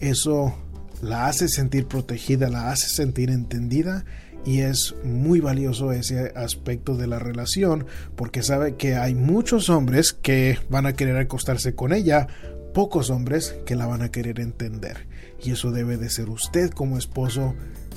Eso 0.00 0.54
la 1.02 1.26
hace 1.26 1.48
sentir 1.48 1.86
protegida, 1.86 2.48
la 2.48 2.70
hace 2.70 2.88
sentir 2.88 3.30
entendida 3.30 4.04
y 4.44 4.60
es 4.60 4.94
muy 5.04 5.40
valioso 5.40 5.92
ese 5.92 6.32
aspecto 6.34 6.96
de 6.96 7.06
la 7.06 7.18
relación 7.18 7.86
porque 8.16 8.42
sabe 8.42 8.76
que 8.76 8.96
hay 8.96 9.14
muchos 9.14 9.68
hombres 9.68 10.12
que 10.12 10.58
van 10.68 10.86
a 10.86 10.94
querer 10.94 11.16
acostarse 11.16 11.74
con 11.74 11.92
ella, 11.92 12.26
pocos 12.72 13.10
hombres 13.10 13.56
que 13.66 13.76
la 13.76 13.86
van 13.86 14.02
a 14.02 14.10
querer 14.10 14.40
entender 14.40 15.06
y 15.42 15.52
eso 15.52 15.70
debe 15.70 15.96
de 15.96 16.10
ser 16.10 16.30
usted 16.30 16.70
como 16.70 16.98
esposo 16.98 17.54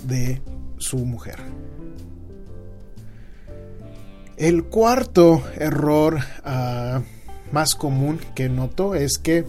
de 0.07 0.41
su 0.77 0.97
mujer. 0.99 1.37
El 4.37 4.63
cuarto 4.65 5.43
error 5.57 6.19
ah, 6.43 7.01
más 7.51 7.75
común 7.75 8.19
que 8.35 8.49
noto 8.49 8.95
es 8.95 9.17
que 9.17 9.45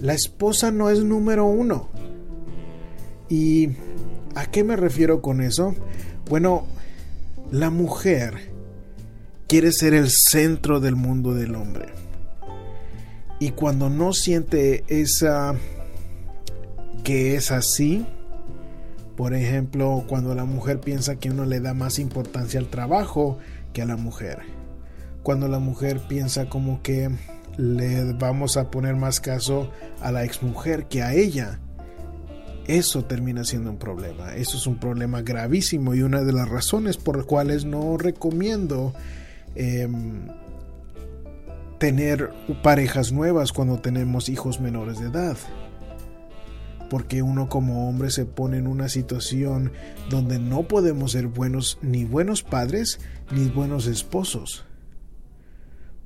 la 0.00 0.12
esposa 0.12 0.70
no 0.70 0.90
es 0.90 1.04
número 1.04 1.46
uno. 1.46 1.88
¿Y 3.28 3.70
a 4.34 4.46
qué 4.46 4.64
me 4.64 4.76
refiero 4.76 5.22
con 5.22 5.40
eso? 5.40 5.74
Bueno, 6.28 6.66
la 7.50 7.70
mujer 7.70 8.52
quiere 9.46 9.72
ser 9.72 9.94
el 9.94 10.10
centro 10.10 10.80
del 10.80 10.96
mundo 10.96 11.34
del 11.34 11.54
hombre. 11.54 11.86
Y 13.38 13.50
cuando 13.50 13.90
no 13.90 14.12
siente 14.12 14.84
esa 14.88 15.54
que 17.02 17.36
es 17.36 17.50
así, 17.50 18.06
por 19.16 19.34
ejemplo, 19.34 20.04
cuando 20.08 20.34
la 20.34 20.44
mujer 20.44 20.80
piensa 20.80 21.16
que 21.16 21.30
uno 21.30 21.44
le 21.44 21.60
da 21.60 21.74
más 21.74 21.98
importancia 21.98 22.58
al 22.58 22.68
trabajo 22.68 23.38
que 23.72 23.82
a 23.82 23.86
la 23.86 23.96
mujer. 23.96 24.40
Cuando 25.22 25.46
la 25.48 25.58
mujer 25.58 26.00
piensa 26.08 26.48
como 26.48 26.82
que 26.82 27.10
le 27.56 28.12
vamos 28.14 28.56
a 28.56 28.70
poner 28.70 28.96
más 28.96 29.20
caso 29.20 29.70
a 30.00 30.10
la 30.10 30.24
exmujer 30.24 30.86
que 30.86 31.02
a 31.02 31.14
ella. 31.14 31.60
Eso 32.66 33.04
termina 33.04 33.44
siendo 33.44 33.70
un 33.70 33.76
problema. 33.76 34.34
Eso 34.34 34.56
es 34.56 34.66
un 34.66 34.76
problema 34.76 35.22
gravísimo 35.22 35.94
y 35.94 36.02
una 36.02 36.22
de 36.22 36.32
las 36.32 36.48
razones 36.48 36.96
por 36.96 37.16
las 37.16 37.26
cuales 37.26 37.64
no 37.64 37.98
recomiendo 37.98 38.94
em, 39.54 40.28
tener 41.78 42.30
parejas 42.62 43.12
nuevas 43.12 43.52
cuando 43.52 43.78
tenemos 43.80 44.28
hijos 44.28 44.60
menores 44.60 44.98
de 44.98 45.08
edad. 45.08 45.36
Porque 46.88 47.22
uno 47.22 47.48
como 47.48 47.88
hombre 47.88 48.10
se 48.10 48.24
pone 48.24 48.58
en 48.58 48.66
una 48.66 48.88
situación 48.88 49.72
donde 50.08 50.38
no 50.38 50.62
podemos 50.62 51.12
ser 51.12 51.26
buenos 51.26 51.78
ni 51.82 52.04
buenos 52.04 52.42
padres 52.42 52.98
ni 53.30 53.48
buenos 53.48 53.86
esposos. 53.86 54.64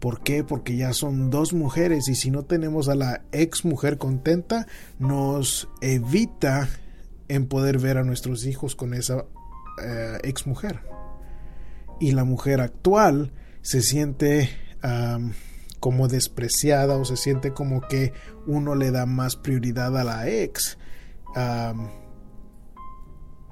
¿Por 0.01 0.21
qué? 0.21 0.45
Porque 0.45 0.77
ya 0.77 0.93
son 0.93 1.31
dos 1.31 1.53
mujeres 1.53 2.09
y 2.09 2.15
si 2.15 2.31
no 2.31 2.45
tenemos 2.45 2.89
a 2.89 2.95
la 2.95 3.23
ex 3.33 3.65
mujer 3.65 3.99
contenta, 3.99 4.67
nos 4.99 5.69
evita 5.81 6.69
en 7.29 7.47
poder 7.47 7.79
ver 7.79 7.99
a 7.99 8.05
nuestros 8.05 8.47
hijos 8.47 8.77
con 8.77 8.95
esa 8.95 9.25
eh, 9.85 10.19
ex 10.23 10.47
mujer. 10.47 10.81
Y 12.01 12.13
la 12.13 12.25
mujer 12.25 12.61
actual 12.61 13.33
se 13.61 13.83
siente 13.83 14.51
como 15.81 16.07
despreciada 16.07 16.97
o 16.97 17.05
se 17.05 17.17
siente 17.17 17.53
como 17.53 17.81
que 17.81 18.13
uno 18.47 18.77
le 18.77 18.93
da 18.93 19.07
más 19.07 19.35
prioridad 19.35 19.99
a 19.99 20.05
la 20.05 20.29
ex 20.29 20.79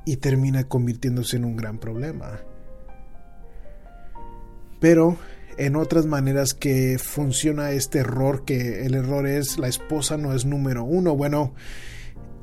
y 0.04 0.16
termina 0.18 0.68
convirtiéndose 0.68 1.36
en 1.36 1.44
un 1.44 1.56
gran 1.56 1.78
problema. 1.78 2.40
Pero 4.78 5.18
en 5.58 5.76
otras 5.76 6.06
maneras 6.06 6.54
que 6.54 6.98
funciona 6.98 7.70
este 7.70 8.00
error, 8.00 8.44
que 8.44 8.84
el 8.84 8.94
error 8.94 9.26
es 9.26 9.58
la 9.58 9.68
esposa 9.68 10.16
no 10.16 10.34
es 10.34 10.44
número 10.44 10.84
uno. 10.84 11.16
Bueno, 11.16 11.54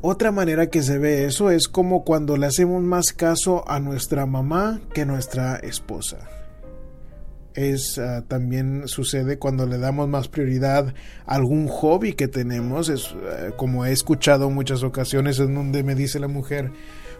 otra 0.01 0.31
manera 0.31 0.67
que 0.67 0.81
se 0.83 0.97
ve 0.97 1.25
eso 1.25 1.49
es 1.49 1.67
como 1.67 2.03
cuando 2.03 2.37
le 2.37 2.47
hacemos 2.47 2.81
más 2.83 3.13
caso 3.13 3.63
a 3.69 3.79
nuestra 3.79 4.25
mamá 4.25 4.81
que 4.93 5.05
nuestra 5.05 5.57
esposa. 5.57 6.27
Es 7.53 7.99
ah, 7.99 8.23
también 8.27 8.87
sucede 8.87 9.37
cuando 9.37 9.67
le 9.67 9.77
damos 9.77 10.09
más 10.09 10.27
prioridad 10.27 10.93
a 11.27 11.35
algún 11.35 11.67
hobby 11.67 12.13
que 12.13 12.27
tenemos. 12.27 12.89
Es 12.89 13.13
ah, 13.13 13.51
como 13.55 13.85
he 13.85 13.91
escuchado 13.91 14.49
muchas 14.49 14.83
ocasiones 14.83 15.39
en 15.39 15.53
donde 15.53 15.83
me 15.83 15.93
dice 15.93 16.19
la 16.19 16.27
mujer, 16.27 16.71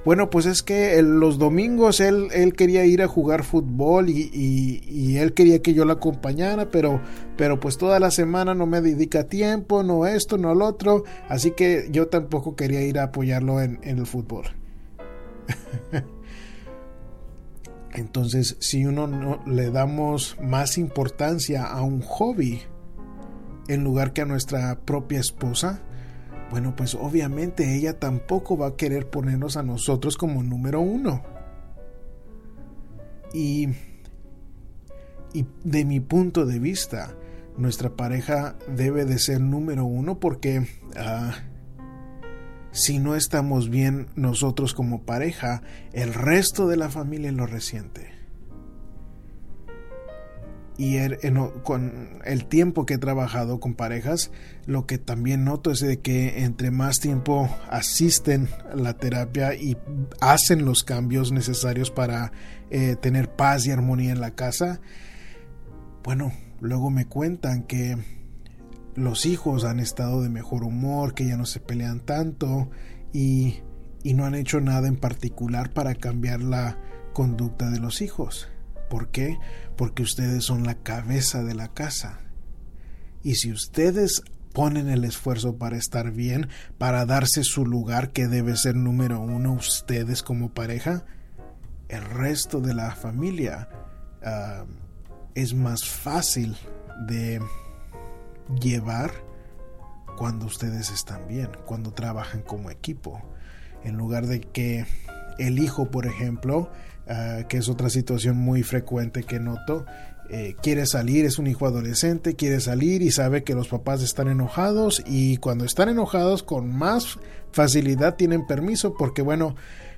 bueno, 0.05 0.29
pues 0.29 0.45
es 0.45 0.63
que 0.63 1.01
los 1.01 1.37
domingos 1.37 1.99
él, 1.99 2.27
él, 2.33 2.53
quería 2.53 2.85
ir 2.85 3.01
a 3.01 3.07
jugar 3.07 3.43
fútbol 3.43 4.09
y, 4.09 5.17
él 5.17 5.33
quería 5.33 5.61
que 5.61 5.73
yo 5.73 5.85
lo 5.85 5.93
acompañara, 5.93 6.69
pero, 6.69 6.99
pero 7.37 7.59
pues 7.59 7.77
toda 7.77 7.99
la 7.99 8.11
semana 8.11 8.53
no 8.53 8.65
me 8.65 8.81
dedica 8.81 9.25
tiempo, 9.25 9.83
no 9.83 10.05
esto, 10.05 10.37
no 10.37 10.53
lo 10.55 10.65
otro, 10.65 11.03
así 11.29 11.51
que 11.51 11.87
yo 11.91 12.07
tampoco 12.07 12.55
quería 12.55 12.81
ir 12.81 12.99
a 12.99 13.03
apoyarlo 13.03 13.61
en, 13.61 13.79
en 13.83 13.99
el 13.99 14.05
fútbol. 14.05 14.45
Entonces, 17.93 18.57
si 18.59 18.85
uno 18.85 19.07
no 19.07 19.43
le 19.45 19.69
damos 19.69 20.35
más 20.41 20.77
importancia 20.79 21.65
a 21.65 21.83
un 21.83 22.01
hobby 22.01 22.63
en 23.67 23.83
lugar 23.83 24.13
que 24.13 24.21
a 24.21 24.25
nuestra 24.25 24.79
propia 24.79 25.19
esposa, 25.19 25.81
bueno, 26.53 26.75
pues 26.75 26.93
obviamente 26.93 27.75
ella 27.75 27.97
tampoco 27.97 28.55
va 28.55 28.67
a 28.67 28.75
querer 28.75 29.09
ponernos 29.09 29.57
a 29.57 29.63
nosotros 29.63 30.17
como 30.17 30.43
número 30.43 30.81
uno. 30.81 31.23
Y, 33.33 33.69
y 35.33 35.47
de 35.63 35.83
mi 35.83 35.99
punto 35.99 36.45
de 36.45 36.59
vista, 36.59 37.15
nuestra 37.57 37.95
pareja 37.95 38.55
debe 38.67 39.03
de 39.05 39.17
ser 39.17 39.41
número 39.41 39.85
uno 39.85 40.19
porque 40.19 40.67
ah, 40.95 41.37
si 42.69 42.99
no 42.99 43.15
estamos 43.15 43.71
bien 43.71 44.09
nosotros 44.13 44.75
como 44.75 45.01
pareja, 45.01 45.63
el 45.91 46.13
resto 46.13 46.67
de 46.67 46.77
la 46.77 46.89
familia 46.89 47.31
lo 47.31 47.47
resiente 47.47 48.11
y 50.77 50.97
con 51.63 52.19
el 52.25 52.45
tiempo 52.45 52.85
que 52.85 52.95
he 52.95 52.97
trabajado 52.97 53.59
con 53.59 53.75
parejas, 53.75 54.31
lo 54.65 54.87
que 54.87 54.97
también 54.97 55.43
noto 55.43 55.71
es 55.71 55.79
de 55.79 55.99
que 55.99 56.43
entre 56.43 56.71
más 56.71 56.99
tiempo 56.99 57.49
asisten 57.69 58.49
a 58.71 58.75
la 58.75 58.93
terapia 58.93 59.53
y 59.53 59.77
hacen 60.19 60.65
los 60.65 60.83
cambios 60.83 61.31
necesarios 61.31 61.91
para 61.91 62.31
eh, 62.71 62.95
tener 62.99 63.29
paz 63.29 63.67
y 63.67 63.71
armonía 63.71 64.11
en 64.11 64.21
la 64.21 64.31
casa, 64.31 64.81
bueno, 66.03 66.33
luego 66.59 66.89
me 66.89 67.05
cuentan 67.05 67.63
que 67.63 67.97
los 68.95 69.25
hijos 69.25 69.65
han 69.65 69.79
estado 69.79 70.21
de 70.21 70.29
mejor 70.29 70.63
humor, 70.63 71.13
que 71.13 71.27
ya 71.27 71.37
no 71.37 71.45
se 71.45 71.59
pelean 71.59 71.99
tanto 71.99 72.69
y, 73.11 73.59
y 74.03 74.13
no 74.13 74.25
han 74.25 74.35
hecho 74.35 74.59
nada 74.59 74.87
en 74.87 74.97
particular 74.97 75.71
para 75.71 75.95
cambiar 75.95 76.41
la 76.41 76.77
conducta 77.13 77.69
de 77.69 77.79
los 77.79 78.01
hijos. 78.01 78.49
¿Por 78.89 79.09
qué? 79.09 79.37
Porque 79.77 80.03
ustedes 80.03 80.43
son 80.45 80.63
la 80.63 80.75
cabeza 80.75 81.43
de 81.43 81.55
la 81.55 81.69
casa. 81.69 82.19
Y 83.23 83.35
si 83.35 83.51
ustedes 83.51 84.21
ponen 84.53 84.89
el 84.89 85.03
esfuerzo 85.03 85.57
para 85.57 85.77
estar 85.77 86.11
bien, 86.11 86.49
para 86.77 87.05
darse 87.05 87.43
su 87.43 87.65
lugar 87.65 88.11
que 88.11 88.27
debe 88.27 88.55
ser 88.55 88.75
número 88.75 89.19
uno 89.19 89.53
ustedes 89.53 90.21
como 90.21 90.53
pareja, 90.53 91.05
el 91.89 92.03
resto 92.03 92.59
de 92.59 92.73
la 92.73 92.95
familia 92.95 93.69
ah, 94.23 94.65
es 95.35 95.53
más 95.53 95.85
fácil 95.85 96.55
de 97.07 97.41
llevar 98.61 99.11
cuando 100.17 100.45
ustedes 100.45 100.91
están 100.91 101.27
bien, 101.27 101.49
cuando 101.65 101.91
trabajan 101.91 102.41
como 102.41 102.69
equipo. 102.69 103.21
En 103.83 103.97
lugar 103.97 104.27
de 104.27 104.41
que 104.41 104.85
el 105.39 105.59
hijo, 105.59 105.89
por 105.89 106.05
ejemplo, 106.05 106.71
Ah, 107.07 107.41
que 107.49 107.57
es 107.57 107.67
otra 107.67 107.89
situación 107.89 108.37
muy 108.37 108.63
frecuente 108.63 109.23
que 109.23 109.39
noto. 109.39 109.85
Eh, 110.29 110.55
quiere 110.61 110.85
salir, 110.85 111.25
es 111.25 111.37
un 111.37 111.47
hijo 111.47 111.65
adolescente, 111.65 112.35
quiere 112.35 112.61
salir 112.61 113.01
y 113.01 113.11
sabe 113.11 113.43
que 113.43 113.55
los 113.55 113.67
papás 113.67 114.01
están 114.01 114.29
enojados 114.29 115.03
y 115.05 115.35
cuando 115.37 115.65
están 115.65 115.89
enojados 115.89 116.43
con 116.43 116.73
más 116.73 117.19
facilidad 117.51 118.15
tienen 118.15 118.47
permiso 118.47 118.95
porque 118.97 119.21
bueno, 119.21 119.55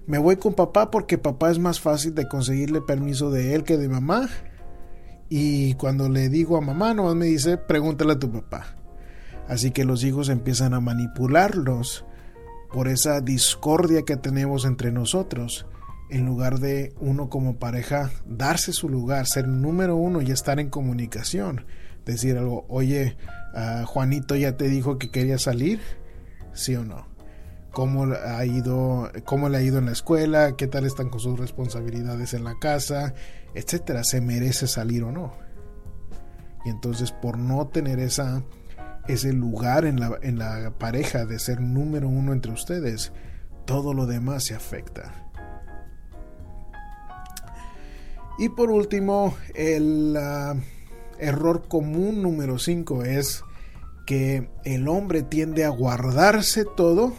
me 0.07 0.17
voy 0.17 0.37
con 0.37 0.55
papá 0.55 0.89
porque 0.89 1.19
papá 1.19 1.51
es 1.51 1.59
más 1.59 1.79
fácil 1.79 2.15
de 2.15 2.27
conseguirle 2.27 2.81
permiso 2.81 3.29
de 3.29 3.53
él 3.53 3.63
que 3.63 3.77
de 3.77 3.87
mamá 3.87 4.27
y 5.29 5.75
cuando 5.75 6.09
le 6.09 6.27
digo 6.29 6.57
a 6.57 6.61
mamá 6.61 6.95
nomás 6.95 7.15
me 7.15 7.27
dice 7.27 7.57
pregúntale 7.57 8.13
a 8.13 8.19
tu 8.19 8.31
papá. 8.31 8.75
Así 9.47 9.69
que 9.69 9.85
los 9.85 10.03
hijos 10.03 10.29
empiezan 10.29 10.73
a 10.73 10.79
manipularlos 10.79 12.03
por 12.73 12.87
esa 12.87 13.21
discordia 13.21 14.01
que 14.01 14.17
tenemos 14.17 14.65
entre 14.65 14.91
nosotros 14.91 15.67
en 16.09 16.25
lugar 16.25 16.59
de 16.59 16.93
uno 16.99 17.29
como 17.29 17.57
pareja 17.57 18.11
darse 18.25 18.73
su 18.73 18.89
lugar, 18.89 19.27
ser 19.27 19.47
número 19.47 19.95
uno 19.95 20.21
y 20.21 20.31
estar 20.31 20.59
en 20.59 20.69
comunicación. 20.69 21.65
Decir 22.05 22.37
algo, 22.37 22.65
oye, 22.69 23.17
ah, 23.55 23.83
Juanito 23.87 24.35
ya 24.35 24.57
te 24.57 24.69
dijo 24.69 24.99
que 24.99 25.09
quería 25.09 25.37
salir, 25.37 25.79
sí 26.53 26.75
o 26.75 26.83
no. 26.83 27.07
¿Cómo 27.71 28.05
ha 28.05 28.45
ido, 28.45 29.11
cómo 29.25 29.49
le 29.49 29.57
ha 29.57 29.61
ido 29.61 29.79
en 29.79 29.87
la 29.87 29.91
escuela, 29.91 30.55
qué 30.55 30.67
tal 30.67 30.85
están 30.85 31.09
con 31.09 31.19
sus 31.19 31.37
responsabilidades 31.37 32.33
en 32.33 32.45
la 32.45 32.57
casa, 32.57 33.13
etcétera, 33.53 34.03
se 34.03 34.21
merece 34.21 34.67
salir 34.67 35.03
o 35.03 35.11
no. 35.11 35.33
Y 36.63 36.69
entonces 36.69 37.11
por 37.11 37.37
no 37.37 37.67
tener 37.67 37.99
esa 37.99 38.43
ese 39.07 39.33
lugar 39.33 39.85
en 39.85 39.99
la, 39.99 40.17
en 40.21 40.39
la 40.39 40.71
pareja 40.77 41.25
de 41.25 41.39
ser 41.39 41.61
número 41.61 42.09
uno 42.09 42.33
entre 42.33 42.51
ustedes, 42.51 43.11
todo 43.65 43.93
lo 43.93 44.05
demás 44.05 44.45
se 44.45 44.55
afecta. 44.55 45.24
Y 48.37 48.49
por 48.49 48.69
último, 48.69 49.35
el 49.53 50.15
ah, 50.17 50.55
error 51.19 51.67
común 51.67 52.21
número 52.21 52.59
5 52.59 53.03
es 53.03 53.43
que 54.05 54.49
el 54.63 54.87
hombre 54.87 55.23
tiende 55.23 55.63
a 55.63 55.69
guardarse 55.69 56.65
todo 56.65 57.13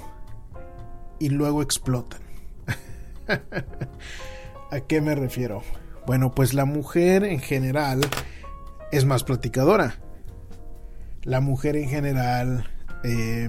y 1.18 1.30
luego 1.30 1.62
explotan. 1.62 2.20
¿A 4.70 4.80
qué 4.80 5.00
me 5.00 5.14
refiero? 5.14 5.62
Bueno, 6.06 6.32
pues 6.32 6.54
la 6.54 6.66
mujer 6.66 7.24
en 7.24 7.40
general 7.40 8.00
es 8.92 9.04
más 9.04 9.24
platicadora. 9.24 9.96
La 11.22 11.40
mujer 11.40 11.76
en 11.76 11.88
general 11.88 12.70
eh, 13.02 13.48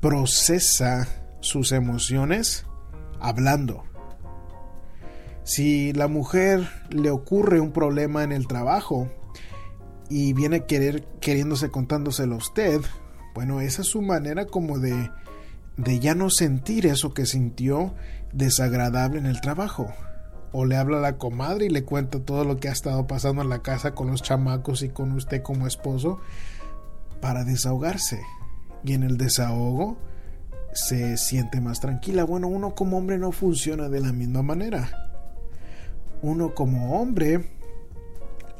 procesa 0.00 1.08
sus 1.40 1.72
emociones 1.72 2.66
hablando 3.20 3.87
Si 5.48 5.94
la 5.94 6.08
mujer 6.08 6.68
le 6.90 7.10
ocurre 7.10 7.58
un 7.58 7.72
problema 7.72 8.22
en 8.22 8.32
el 8.32 8.46
trabajo 8.46 9.08
y 10.10 10.34
viene 10.34 10.66
querer, 10.66 11.04
queriéndose 11.22 11.70
contándoselo 11.70 12.34
a 12.34 12.36
usted, 12.38 12.82
bueno, 13.34 13.62
esa 13.62 13.80
es 13.80 13.88
su 13.88 14.02
manera 14.02 14.44
como 14.44 14.78
de, 14.78 15.10
de 15.78 16.00
ya 16.00 16.14
no 16.14 16.28
sentir 16.28 16.84
eso 16.84 17.14
que 17.14 17.24
sintió 17.24 17.94
desagradable 18.30 19.20
en 19.20 19.24
el 19.24 19.40
trabajo. 19.40 19.90
O 20.52 20.66
le 20.66 20.76
habla 20.76 20.98
a 20.98 21.00
la 21.00 21.16
comadre 21.16 21.64
y 21.64 21.70
le 21.70 21.82
cuenta 21.82 22.20
todo 22.20 22.44
lo 22.44 22.58
que 22.58 22.68
ha 22.68 22.72
estado 22.72 23.06
pasando 23.06 23.40
en 23.40 23.48
la 23.48 23.62
casa 23.62 23.94
con 23.94 24.08
los 24.08 24.22
chamacos 24.22 24.82
y 24.82 24.90
con 24.90 25.12
usted 25.12 25.40
como 25.40 25.66
esposo 25.66 26.20
para 27.22 27.44
desahogarse. 27.44 28.20
Y 28.84 28.92
en 28.92 29.02
el 29.02 29.16
desahogo 29.16 29.96
se 30.74 31.16
siente 31.16 31.62
más 31.62 31.80
tranquila. 31.80 32.24
Bueno, 32.24 32.48
uno 32.48 32.74
como 32.74 32.98
hombre 32.98 33.16
no 33.16 33.32
funciona 33.32 33.88
de 33.88 34.00
la 34.00 34.12
misma 34.12 34.42
manera 34.42 35.07
uno 36.22 36.54
como 36.54 37.00
hombre, 37.00 37.50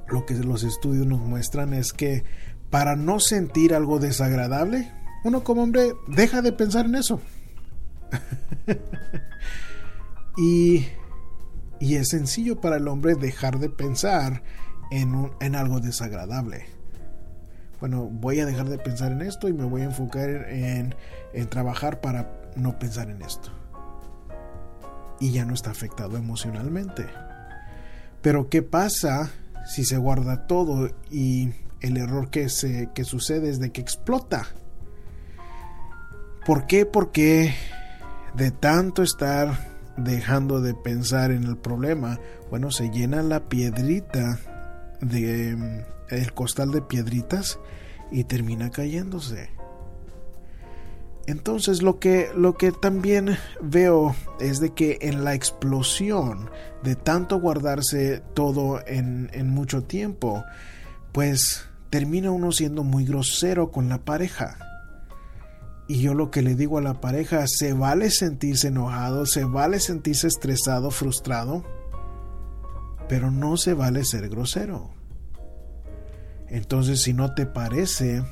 lo 0.09 0.27
que 0.27 0.35
los 0.35 0.63
estudios 0.63 1.07
nos 1.07 1.21
muestran 1.21 1.75
es 1.75 1.93
que 1.93 2.25
para 2.71 2.97
no 2.97 3.21
sentir 3.21 3.75
algo 3.75 3.99
desagradable, 3.99 4.93
uno 5.25 5.45
como 5.45 5.63
hombre 5.63 5.93
deja 6.07 6.43
de 6.43 6.53
pensar 6.53 6.87
en 6.87 6.95
eso. 6.95 7.21
y, 10.37 10.87
y, 11.81 11.95
es 11.97 12.09
sencillo 12.09 12.61
para 12.61 12.77
el 12.77 12.89
hombre 12.89 13.15
dejar 13.15 13.59
de 13.59 13.69
pensar 13.69 14.43
en, 14.91 15.31
en 15.41 15.55
algo 15.55 15.81
desagradable. 15.81 16.67
Bueno, 17.81 18.05
voy 18.11 18.41
a 18.41 18.47
dejar 18.47 18.69
de 18.69 18.79
pensar 18.79 19.13
en 19.13 19.23
esto 19.23 19.49
y 19.49 19.53
me 19.53 19.65
voy 19.65 19.83
a 19.83 19.87
enfocar 19.87 20.29
en, 20.29 20.95
en 21.33 21.49
trabajar 21.49 22.01
para 22.01 22.41
no 22.57 22.79
pensar 22.79 23.11
en 23.11 23.23
esto. 23.23 23.51
Y 25.21 25.33
ya 25.33 25.45
no 25.45 25.55
está 25.55 25.71
afectado 25.71 26.17
emocionalmente. 26.17 27.07
Pero 28.23 28.49
¿qué 28.49 28.63
pasa 28.63 29.31
si 29.67 29.85
se 29.85 29.97
guarda 29.97 30.47
todo 30.47 30.91
y 31.11 31.53
el 31.81 31.97
error 31.97 32.31
que, 32.31 32.49
se, 32.49 32.91
que 32.95 33.05
sucede 33.05 33.51
es 33.51 33.61
de 33.61 33.71
que 33.71 33.81
explota? 33.81 34.47
¿Por 36.47 36.67
qué? 36.67 36.87
Porque 36.87 37.55
de 38.35 38.51
tanto 38.51 39.03
estar 39.03 39.59
dejando 39.97 40.61
de 40.61 40.75
pensar 40.75 41.31
en 41.31 41.45
el 41.45 41.57
problema, 41.57 42.19
bueno, 42.51 42.71
se 42.71 42.91
llena 42.91 43.23
la 43.23 43.49
piedrita 43.49 44.39
de 45.01 45.85
el 46.09 46.33
costal 46.33 46.71
de 46.71 46.83
piedritas 46.83 47.59
y 48.11 48.25
termina 48.25 48.71
cayéndose. 48.71 49.51
Entonces 51.29 51.83
lo 51.83 51.99
que, 51.99 52.31
lo 52.35 52.57
que 52.57 52.73
también 52.73 53.37
veo 53.61 54.17
es 54.41 54.61
de 54.61 54.73
que 54.73 54.97
en 55.03 55.25
la 55.25 55.35
explosión 55.35 56.49
de 56.83 56.97
tanto 56.97 57.39
guardarse 57.39 58.23
todo 58.33 58.81
en, 58.87 59.29
en 59.35 59.51
mucho 59.51 59.85
tiempo, 59.85 60.43
pues 61.13 61.69
termina 61.91 62.31
uno 62.31 62.51
siendo 62.51 62.83
muy 62.83 63.05
grosero 63.05 63.71
con 63.71 63.91
la 63.91 63.99
pareja. 64.07 64.57
Y 65.87 66.01
yo 66.01 66.15
lo 66.15 66.31
que 66.31 66.41
le 66.41 66.55
digo 66.55 66.79
a 66.79 66.83
la 66.83 67.03
pareja, 67.03 67.47
se 67.47 67.75
vale 67.75 68.11
sentirse 68.11 68.69
enojado, 68.69 69.27
se 69.27 69.45
vale 69.45 69.81
sentirse 69.81 70.29
estresado, 70.29 70.91
frustrado, 70.91 71.63
pero 73.07 73.31
no 73.31 73.59
se 73.59 73.75
vale 73.75 74.03
ser 74.07 74.31
grosero. 74.31 74.95
Entonces 76.49 77.03
si 77.03 77.13
no 77.13 77.35
te 77.35 77.45
parece 77.45 78.23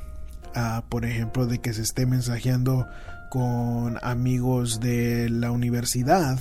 por 0.88 1.04
ejemplo, 1.04 1.46
de 1.46 1.58
que 1.58 1.72
se 1.72 1.82
esté 1.82 2.06
mensajeando 2.06 2.86
con 3.30 3.98
amigos 4.02 4.80
de 4.80 5.28
la 5.28 5.50
universidad, 5.50 6.38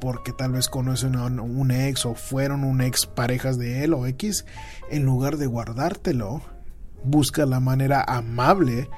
porque 0.00 0.32
tal 0.32 0.52
vez 0.52 0.68
conocen 0.68 1.16
a 1.16 1.24
un 1.24 1.70
ex 1.70 2.04
o 2.04 2.14
fueron 2.14 2.64
un 2.64 2.80
ex 2.80 3.06
parejas 3.06 3.58
de 3.58 3.84
él 3.84 3.94
o 3.94 4.06
X, 4.06 4.44
en 4.90 5.04
lugar 5.04 5.36
de 5.36 5.46
guardártelo, 5.46 6.42
busca 7.04 7.46
la 7.46 7.60
manera 7.60 8.04
amable 8.06 8.90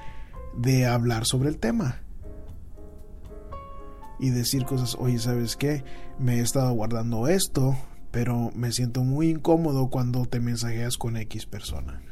de 0.56 0.86
hablar 0.86 1.24
sobre 1.24 1.48
el 1.48 1.58
tema. 1.58 2.02
Y 4.18 4.30
decir 4.30 4.64
cosas, 4.64 4.96
oye, 4.98 5.18
¿sabes 5.20 5.54
qué? 5.56 5.84
Me 6.18 6.36
he 6.36 6.40
estado 6.40 6.72
guardando 6.72 7.28
esto, 7.28 7.76
pero 8.10 8.50
me 8.56 8.72
siento 8.72 9.04
muy 9.04 9.28
incómodo 9.28 9.90
cuando 9.90 10.26
te 10.26 10.40
mensajeas 10.40 10.98
con 10.98 11.16
X 11.16 11.46
persona. 11.46 12.02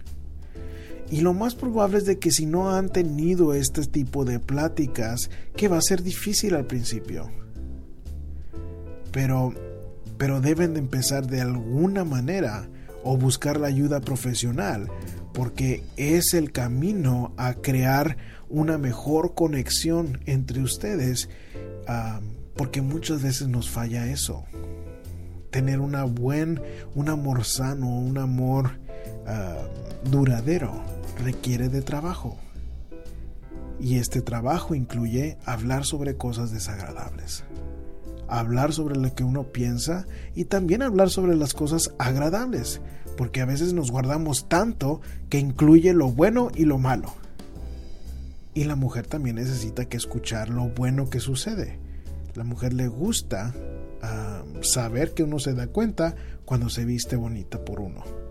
Y 1.10 1.20
lo 1.20 1.34
más 1.34 1.54
probable 1.54 1.98
es 1.98 2.04
de 2.04 2.18
que 2.18 2.32
si 2.32 2.46
no 2.46 2.70
han 2.70 2.88
tenido 2.88 3.54
este 3.54 3.82
tipo 3.86 4.24
de 4.24 4.40
pláticas, 4.40 5.30
que 5.56 5.68
va 5.68 5.78
a 5.78 5.82
ser 5.82 6.02
difícil 6.02 6.54
al 6.54 6.66
principio. 6.66 7.30
Pero, 9.12 9.54
pero 10.18 10.40
deben 10.40 10.74
de 10.74 10.80
empezar 10.80 11.26
de 11.26 11.40
alguna 11.40 12.04
manera 12.04 12.68
o 13.04 13.16
buscar 13.16 13.60
la 13.60 13.68
ayuda 13.68 14.00
profesional, 14.00 14.88
porque 15.32 15.84
es 15.96 16.34
el 16.34 16.50
camino 16.50 17.32
a 17.36 17.54
crear 17.54 18.16
una 18.48 18.78
mejor 18.78 19.34
conexión 19.34 20.20
entre 20.26 20.60
ustedes, 20.60 21.28
ah, 21.86 22.20
porque 22.56 22.82
muchas 22.82 23.22
veces 23.22 23.46
nos 23.46 23.70
falla 23.70 24.10
eso. 24.10 24.44
Tener 25.50 25.78
una 25.78 26.02
buen, 26.02 26.60
un 26.96 27.08
amor 27.08 27.44
sano, 27.44 27.88
un 27.88 28.18
amor 28.18 28.72
ah, 29.26 29.66
duradero 30.10 30.82
requiere 31.18 31.68
de 31.68 31.82
trabajo. 31.82 32.36
Y 33.78 33.98
este 33.98 34.22
trabajo 34.22 34.74
incluye 34.74 35.36
hablar 35.44 35.84
sobre 35.84 36.16
cosas 36.16 36.50
desagradables, 36.50 37.44
hablar 38.26 38.72
sobre 38.72 38.96
lo 38.96 39.14
que 39.14 39.24
uno 39.24 39.44
piensa 39.44 40.06
y 40.34 40.46
también 40.46 40.82
hablar 40.82 41.10
sobre 41.10 41.36
las 41.36 41.52
cosas 41.52 41.92
agradables, 41.98 42.80
porque 43.18 43.42
a 43.42 43.46
veces 43.46 43.74
nos 43.74 43.90
guardamos 43.90 44.48
tanto 44.48 45.00
que 45.28 45.38
incluye 45.38 45.92
lo 45.92 46.10
bueno 46.10 46.50
y 46.54 46.64
lo 46.64 46.78
malo. 46.78 47.12
Y 48.54 48.64
la 48.64 48.76
mujer 48.76 49.06
también 49.06 49.36
necesita 49.36 49.84
que 49.84 49.98
escuchar 49.98 50.48
lo 50.48 50.70
bueno 50.70 51.10
que 51.10 51.20
sucede. 51.20 51.78
La 52.34 52.44
mujer 52.44 52.72
le 52.72 52.88
gusta 52.88 53.54
ah, 54.00 54.42
saber 54.62 55.12
que 55.12 55.22
uno 55.22 55.38
se 55.38 55.52
da 55.52 55.66
cuenta 55.66 56.14
cuando 56.46 56.70
se 56.70 56.86
viste 56.86 57.16
bonita 57.16 57.62
por 57.62 57.80
uno 57.80 58.25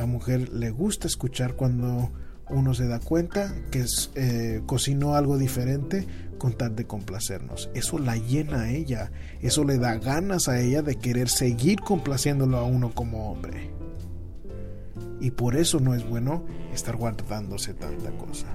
la 0.00 0.06
mujer 0.06 0.48
le 0.48 0.70
gusta 0.70 1.06
escuchar 1.06 1.56
cuando 1.56 2.10
uno 2.48 2.72
se 2.72 2.88
da 2.88 3.00
cuenta 3.00 3.54
que 3.70 3.84
eh, 4.14 4.62
cocinó 4.64 5.14
algo 5.14 5.36
diferente 5.36 6.06
con 6.38 6.54
tal 6.54 6.74
de 6.74 6.86
complacernos. 6.86 7.68
Eso 7.74 7.98
la 7.98 8.16
llena 8.16 8.62
a 8.62 8.70
ella, 8.70 9.12
eso 9.42 9.62
le 9.62 9.76
da 9.76 9.96
ganas 9.96 10.48
a 10.48 10.58
ella 10.58 10.80
de 10.80 10.96
querer 10.96 11.28
seguir 11.28 11.80
complaciéndolo 11.80 12.56
a 12.56 12.64
uno 12.64 12.94
como 12.94 13.30
hombre. 13.30 13.72
Y 15.20 15.32
por 15.32 15.54
eso 15.54 15.80
no 15.80 15.94
es 15.94 16.08
bueno 16.08 16.46
estar 16.72 16.96
guardándose 16.96 17.74
tanta 17.74 18.10
cosa. 18.12 18.46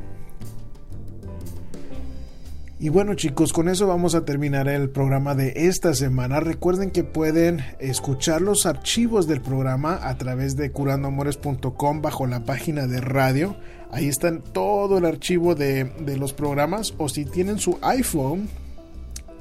Y 2.78 2.90
bueno 2.90 3.14
chicos, 3.14 3.54
con 3.54 3.70
eso 3.70 3.88
vamos 3.88 4.16
a 4.16 4.26
terminar 4.26 4.68
el 4.68 4.90
programa 4.90 5.34
de 5.34 5.54
esta 5.56 5.94
semana. 5.94 6.42
Recuerden 6.42 6.92
que 6.92 7.06
pueden 7.06 7.64
escuchar 7.80 8.42
los 8.42 8.66
archivos 8.66 9.28
del 9.28 9.40
programa 9.40 9.98
a 10.02 10.18
través 10.18 10.58
de 10.58 10.72
curandoamores.com 10.72 12.02
bajo 12.02 12.28
la 12.28 12.44
página 12.44 12.86
de 12.86 13.00
radio. 13.00 13.56
Ahí 13.92 14.10
están 14.10 14.42
todo 14.42 14.98
el 14.98 15.06
archivo 15.06 15.56
de, 15.56 15.86
de 15.86 16.18
los 16.18 16.34
programas 16.34 16.94
o 16.98 17.08
si 17.08 17.24
tienen 17.24 17.60
su 17.60 17.80
iPhone 17.82 18.50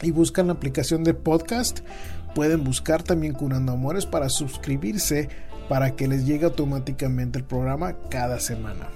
y 0.01 0.13
buscan 0.13 0.47
la 0.47 0.53
aplicación 0.53 1.03
de 1.03 1.15
podcast, 1.15 1.81
pueden 2.37 2.63
buscar 2.63 3.03
también 3.03 3.33
Curando 3.33 3.73
Amores 3.73 4.07
para 4.07 4.29
suscribirse 4.29 5.29
para 5.69 5.97
que 5.97 6.07
les 6.07 6.25
llegue 6.25 6.45
automáticamente 6.45 7.41
el 7.41 7.45
programa 7.45 7.97
cada 8.11 8.39
semana. 8.39 8.91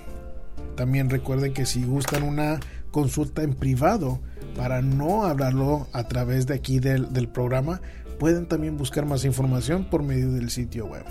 También 0.77 1.11
recuerden 1.11 1.55
que 1.55 1.66
si 1.66 1.83
gustan 1.83 2.22
una 2.22 2.61
consulta 2.98 3.44
en 3.44 3.54
privado 3.54 4.18
para 4.56 4.82
no 4.82 5.24
hablarlo 5.24 5.87
a 5.92 6.08
través 6.08 6.48
de 6.48 6.54
aquí 6.54 6.80
del, 6.80 7.28
programa, 7.28 7.80
pueden 8.18 8.46
también 8.46 8.76
buscar 8.76 9.06
más 9.06 9.24
información 9.24 9.88
por 9.88 10.02
medio 10.02 10.32
del 10.32 10.50
sitio 10.50 10.87
web. 10.87 11.04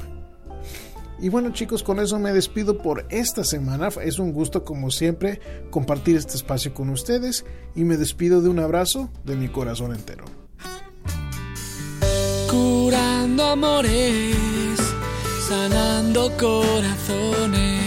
Y 1.21 1.30
bueno 1.30 1.52
chicos, 1.52 1.84
con 1.84 2.02
eso 2.02 2.19
me 2.19 2.34
despido 2.34 2.80
por 2.80 3.06
esta 3.10 3.45
semana. 3.45 3.88
Es 4.04 4.19
un 4.19 4.34
gusto 4.34 4.65
como 4.65 4.91
siempre 4.91 5.39
compartir 5.69 6.17
este 6.17 6.36
espacio 6.36 6.73
con 6.73 6.89
ustedes 6.89 7.45
y 7.73 7.86
me 7.86 7.95
despido 7.95 8.41
de 8.41 8.50
un 8.50 8.60
abrazo 8.60 9.10
de 9.23 9.38
mi 9.38 9.47
corazón 9.47 9.95
entero. 9.95 10.26
Curando 12.50 13.45
amores, 13.45 14.78
sanando 15.47 16.32
corazones 16.38 17.87